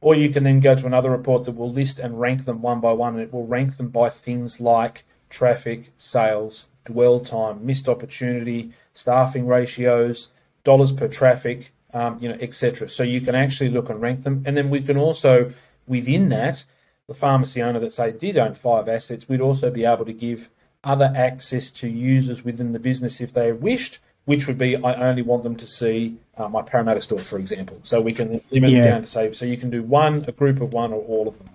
Or 0.00 0.14
you 0.14 0.30
can 0.30 0.44
then 0.44 0.60
go 0.60 0.76
to 0.76 0.86
another 0.86 1.10
report 1.10 1.44
that 1.44 1.56
will 1.56 1.70
list 1.70 1.98
and 1.98 2.20
rank 2.20 2.44
them 2.44 2.62
one 2.62 2.80
by 2.80 2.92
one, 2.92 3.14
and 3.14 3.22
it 3.22 3.32
will 3.32 3.46
rank 3.46 3.76
them 3.76 3.88
by 3.88 4.10
things 4.10 4.60
like 4.60 5.04
traffic, 5.28 5.90
sales, 5.96 6.68
dwell 6.84 7.20
time, 7.20 7.66
missed 7.66 7.88
opportunity, 7.88 8.72
staffing 8.94 9.46
ratios, 9.46 10.30
dollars 10.64 10.92
per 10.92 11.08
traffic, 11.08 11.72
um, 11.92 12.16
you 12.20 12.28
know, 12.28 12.36
etc. 12.40 12.88
So 12.88 13.02
you 13.02 13.20
can 13.20 13.34
actually 13.34 13.70
look 13.70 13.90
and 13.90 14.00
rank 14.00 14.22
them, 14.22 14.42
and 14.46 14.56
then 14.56 14.70
we 14.70 14.82
can 14.82 14.96
also 14.96 15.52
within 15.86 16.28
that, 16.28 16.64
the 17.06 17.14
pharmacy 17.14 17.62
owner 17.62 17.80
that 17.80 17.92
say 17.92 18.12
did 18.12 18.36
own 18.36 18.54
five 18.54 18.88
assets, 18.88 19.28
we'd 19.28 19.40
also 19.40 19.70
be 19.70 19.84
able 19.84 20.04
to 20.04 20.12
give 20.12 20.50
other 20.84 21.10
access 21.16 21.70
to 21.70 21.88
users 21.88 22.44
within 22.44 22.72
the 22.72 22.78
business 22.78 23.20
if 23.20 23.32
they 23.32 23.50
wished 23.50 23.98
which 24.28 24.46
would 24.46 24.58
be 24.58 24.76
I 24.76 24.92
only 25.08 25.22
want 25.22 25.42
them 25.42 25.56
to 25.56 25.66
see 25.66 26.18
uh, 26.38 26.48
my 26.48 26.62
Parramatta 26.62 27.00
store, 27.00 27.18
for 27.18 27.38
example. 27.38 27.78
So 27.82 28.00
we 28.00 28.12
can 28.12 28.40
limit 28.50 28.70
yeah. 28.70 28.78
it 28.78 28.90
down 28.90 29.00
to 29.02 29.06
say, 29.06 29.32
so 29.32 29.44
you 29.44 29.56
can 29.56 29.70
do 29.70 29.82
one, 29.82 30.24
a 30.26 30.32
group 30.32 30.60
of 30.60 30.72
one, 30.72 30.92
or 30.92 31.02
all 31.02 31.28
of 31.28 31.38
them. 31.38 31.48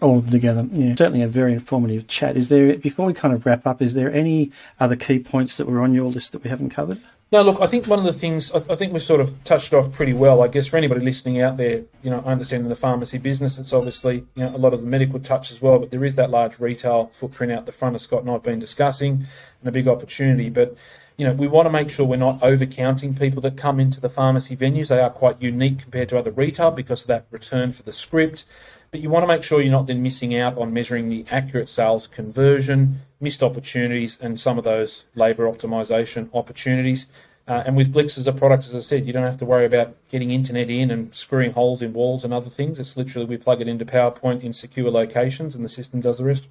All 0.00 0.18
of 0.18 0.24
them 0.24 0.32
together, 0.32 0.68
yeah. 0.72 0.94
Certainly 0.94 1.22
a 1.22 1.28
very 1.28 1.52
informative 1.52 2.06
chat. 2.06 2.36
Is 2.36 2.48
there, 2.48 2.76
before 2.76 3.06
we 3.06 3.14
kind 3.14 3.34
of 3.34 3.44
wrap 3.44 3.66
up, 3.66 3.82
is 3.82 3.94
there 3.94 4.12
any 4.12 4.52
other 4.78 4.94
key 4.96 5.18
points 5.18 5.56
that 5.56 5.66
were 5.66 5.80
on 5.80 5.92
your 5.92 6.10
list 6.10 6.32
that 6.32 6.44
we 6.44 6.50
haven't 6.50 6.70
covered? 6.70 7.00
No, 7.30 7.42
look, 7.42 7.60
I 7.60 7.66
think 7.66 7.86
one 7.86 7.98
of 7.98 8.06
the 8.06 8.12
things, 8.14 8.52
I, 8.52 8.74
think 8.74 8.94
we've 8.94 9.02
sort 9.02 9.20
of 9.20 9.44
touched 9.44 9.74
off 9.74 9.92
pretty 9.92 10.14
well. 10.14 10.42
I 10.42 10.48
guess 10.48 10.66
for 10.66 10.78
anybody 10.78 11.02
listening 11.04 11.42
out 11.42 11.58
there, 11.58 11.84
you 12.02 12.08
know, 12.08 12.20
understanding 12.20 12.70
the 12.70 12.74
pharmacy 12.74 13.18
business, 13.18 13.58
it's 13.58 13.74
obviously, 13.74 14.24
you 14.34 14.44
know, 14.44 14.48
a 14.48 14.56
lot 14.56 14.72
of 14.72 14.80
the 14.80 14.86
medical 14.86 15.20
touch 15.20 15.50
as 15.50 15.60
well, 15.60 15.78
but 15.78 15.90
there 15.90 16.06
is 16.06 16.14
that 16.14 16.30
large 16.30 16.58
retail 16.58 17.08
footprint 17.08 17.52
out 17.52 17.66
the 17.66 17.72
front, 17.72 17.94
of 17.94 18.00
Scott 18.00 18.22
and 18.22 18.30
I 18.30 18.32
have 18.32 18.42
been 18.42 18.58
discussing, 18.58 19.26
and 19.60 19.68
a 19.68 19.72
big 19.72 19.88
opportunity. 19.88 20.48
But 20.48 20.74
you 21.18 21.26
know, 21.26 21.34
we 21.34 21.48
want 21.48 21.66
to 21.66 21.70
make 21.70 21.90
sure 21.90 22.06
we're 22.06 22.16
not 22.16 22.40
overcounting 22.40 23.18
people 23.18 23.42
that 23.42 23.58
come 23.58 23.78
into 23.78 24.00
the 24.00 24.08
pharmacy 24.08 24.56
venues. 24.56 24.88
They 24.88 25.00
are 25.00 25.10
quite 25.10 25.42
unique 25.42 25.80
compared 25.80 26.08
to 26.10 26.18
other 26.18 26.30
retail 26.30 26.70
because 26.70 27.02
of 27.02 27.08
that 27.08 27.26
return 27.30 27.72
for 27.72 27.82
the 27.82 27.92
script. 27.92 28.46
But 28.90 29.00
you 29.00 29.10
want 29.10 29.22
to 29.22 29.26
make 29.26 29.42
sure 29.42 29.60
you're 29.60 29.70
not 29.70 29.86
then 29.86 30.02
missing 30.02 30.34
out 30.34 30.56
on 30.56 30.72
measuring 30.72 31.08
the 31.08 31.26
accurate 31.30 31.68
sales 31.68 32.06
conversion, 32.06 33.00
missed 33.20 33.42
opportunities, 33.42 34.18
and 34.20 34.40
some 34.40 34.56
of 34.56 34.64
those 34.64 35.04
labour 35.14 35.44
optimization 35.44 36.30
opportunities. 36.32 37.08
Uh, 37.46 37.62
and 37.66 37.76
with 37.76 37.92
Blix 37.92 38.16
as 38.18 38.26
a 38.26 38.32
product, 38.32 38.64
as 38.64 38.74
I 38.74 38.80
said, 38.80 39.06
you 39.06 39.12
don't 39.12 39.24
have 39.24 39.38
to 39.38 39.46
worry 39.46 39.66
about 39.66 39.94
getting 40.10 40.30
internet 40.30 40.70
in 40.70 40.90
and 40.90 41.14
screwing 41.14 41.52
holes 41.52 41.82
in 41.82 41.92
walls 41.92 42.24
and 42.24 42.32
other 42.32 42.50
things. 42.50 42.78
It's 42.78 42.96
literally 42.96 43.26
we 43.26 43.36
plug 43.36 43.60
it 43.60 43.68
into 43.68 43.84
PowerPoint 43.84 44.42
in 44.42 44.52
secure 44.52 44.90
locations, 44.90 45.54
and 45.54 45.64
the 45.64 45.68
system 45.68 46.00
does 46.00 46.18
the 46.18 46.24
rest. 46.24 46.46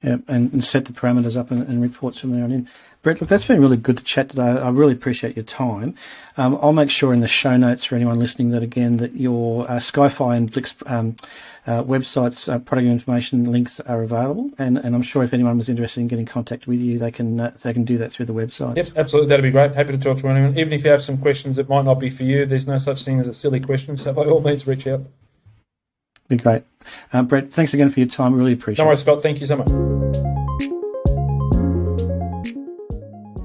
Yeah, 0.00 0.18
and, 0.28 0.52
and 0.52 0.62
set 0.62 0.84
the 0.84 0.92
parameters 0.92 1.36
up 1.36 1.50
and, 1.50 1.66
and, 1.66 1.82
reports 1.82 2.20
from 2.20 2.30
there 2.30 2.44
on 2.44 2.52
in. 2.52 2.68
Brett, 3.02 3.20
look, 3.20 3.28
that's 3.28 3.46
been 3.46 3.60
really 3.60 3.76
good 3.76 3.98
to 3.98 4.04
chat 4.04 4.28
today. 4.28 4.42
I 4.42 4.70
really 4.70 4.92
appreciate 4.92 5.34
your 5.34 5.44
time. 5.44 5.96
Um, 6.36 6.56
I'll 6.62 6.72
make 6.72 6.88
sure 6.88 7.12
in 7.12 7.18
the 7.18 7.26
show 7.26 7.56
notes 7.56 7.84
for 7.84 7.96
anyone 7.96 8.20
listening 8.20 8.52
that 8.52 8.62
again 8.62 8.98
that 8.98 9.14
your 9.14 9.68
uh, 9.68 9.78
Skyfii 9.78 10.36
and 10.36 10.52
Blix 10.52 10.72
um, 10.86 11.16
uh, 11.66 11.82
websites, 11.82 12.48
uh, 12.48 12.60
product 12.60 12.86
information 12.86 13.50
links 13.50 13.80
are 13.80 14.02
available, 14.02 14.50
and, 14.56 14.78
and 14.78 14.94
I'm 14.94 15.02
sure 15.02 15.22
if 15.22 15.34
anyone 15.34 15.58
was 15.58 15.68
interested 15.68 16.00
in 16.00 16.08
getting 16.08 16.26
in 16.26 16.32
contact 16.32 16.66
with 16.66 16.78
you, 16.78 16.98
they 16.98 17.10
can 17.10 17.40
uh, 17.40 17.52
they 17.62 17.72
can 17.72 17.84
do 17.84 17.98
that 17.98 18.12
through 18.12 18.26
the 18.26 18.32
website. 18.32 18.76
Yep, 18.76 18.86
absolutely, 18.96 19.28
that'd 19.28 19.42
be 19.42 19.50
great. 19.50 19.74
Happy 19.74 19.92
to 19.92 19.98
talk 19.98 20.18
to 20.18 20.28
anyone, 20.28 20.56
even 20.56 20.72
if 20.72 20.84
you 20.84 20.90
have 20.90 21.02
some 21.02 21.18
questions 21.18 21.56
that 21.56 21.68
might 21.68 21.84
not 21.84 21.98
be 21.98 22.08
for 22.08 22.22
you. 22.22 22.46
There's 22.46 22.66
no 22.66 22.78
such 22.78 23.04
thing 23.04 23.20
as 23.20 23.28
a 23.28 23.34
silly 23.34 23.60
question, 23.60 23.96
so 23.96 24.12
by 24.12 24.24
all 24.24 24.40
means, 24.40 24.66
reach 24.66 24.86
out. 24.86 25.02
Be 26.28 26.36
great. 26.36 26.62
Uh, 27.12 27.22
Brett, 27.22 27.52
thanks 27.52 27.74
again 27.74 27.90
for 27.90 28.00
your 28.00 28.08
time. 28.08 28.34
Really 28.34 28.52
appreciate 28.52 28.82
it. 28.82 28.84
No 28.84 28.88
worries, 28.88 29.00
Scott. 29.00 29.22
Thank 29.22 29.40
you 29.40 29.46
so 29.46 29.56
much. 29.56 29.87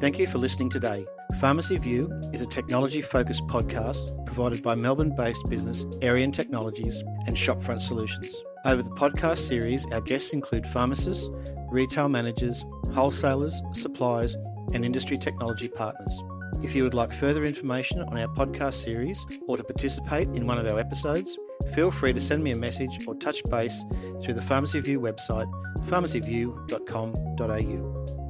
Thank 0.04 0.20
you 0.20 0.28
for 0.28 0.38
listening 0.38 0.70
today. 0.70 1.08
Pharmacy 1.40 1.78
View 1.78 2.12
is 2.34 2.42
a 2.42 2.46
technology 2.46 3.02
focused 3.02 3.48
podcast 3.48 4.26
provided 4.26 4.62
by 4.62 4.76
Melbourne 4.76 5.16
based 5.16 5.50
business 5.50 5.86
Arian 6.02 6.34
Technologies 6.34 7.02
and 7.26 7.38
Shopfront 7.38 7.80
Solutions. 7.80 8.36
Over 8.66 8.82
the 8.82 8.90
podcast 8.90 9.38
series, 9.38 9.86
our 9.94 10.02
guests 10.02 10.34
include 10.34 10.68
pharmacists, 10.68 11.30
retail 11.72 12.10
managers, 12.10 12.66
wholesalers, 12.94 13.62
suppliers, 13.72 14.36
and 14.74 14.84
industry 14.84 15.16
technology 15.16 15.70
partners. 15.70 16.22
If 16.62 16.76
you 16.76 16.84
would 16.84 16.94
like 16.94 17.14
further 17.14 17.46
information 17.46 18.02
on 18.02 18.18
our 18.18 18.28
podcast 18.28 18.74
series 18.74 19.26
or 19.48 19.56
to 19.56 19.64
participate 19.64 20.28
in 20.28 20.46
one 20.46 20.58
of 20.58 20.70
our 20.70 20.82
episodes, 20.82 21.38
feel 21.74 21.92
free 21.92 22.12
to 22.12 22.20
send 22.20 22.44
me 22.44 22.52
a 22.52 22.58
message 22.58 23.08
or 23.08 23.16
touch 23.16 23.42
base 23.50 23.86
through 24.22 24.34
the 24.34 24.44
Pharmacy 24.44 24.82
View 24.82 25.00
website, 25.00 25.50
pharmacyview.com.au. 25.88 28.23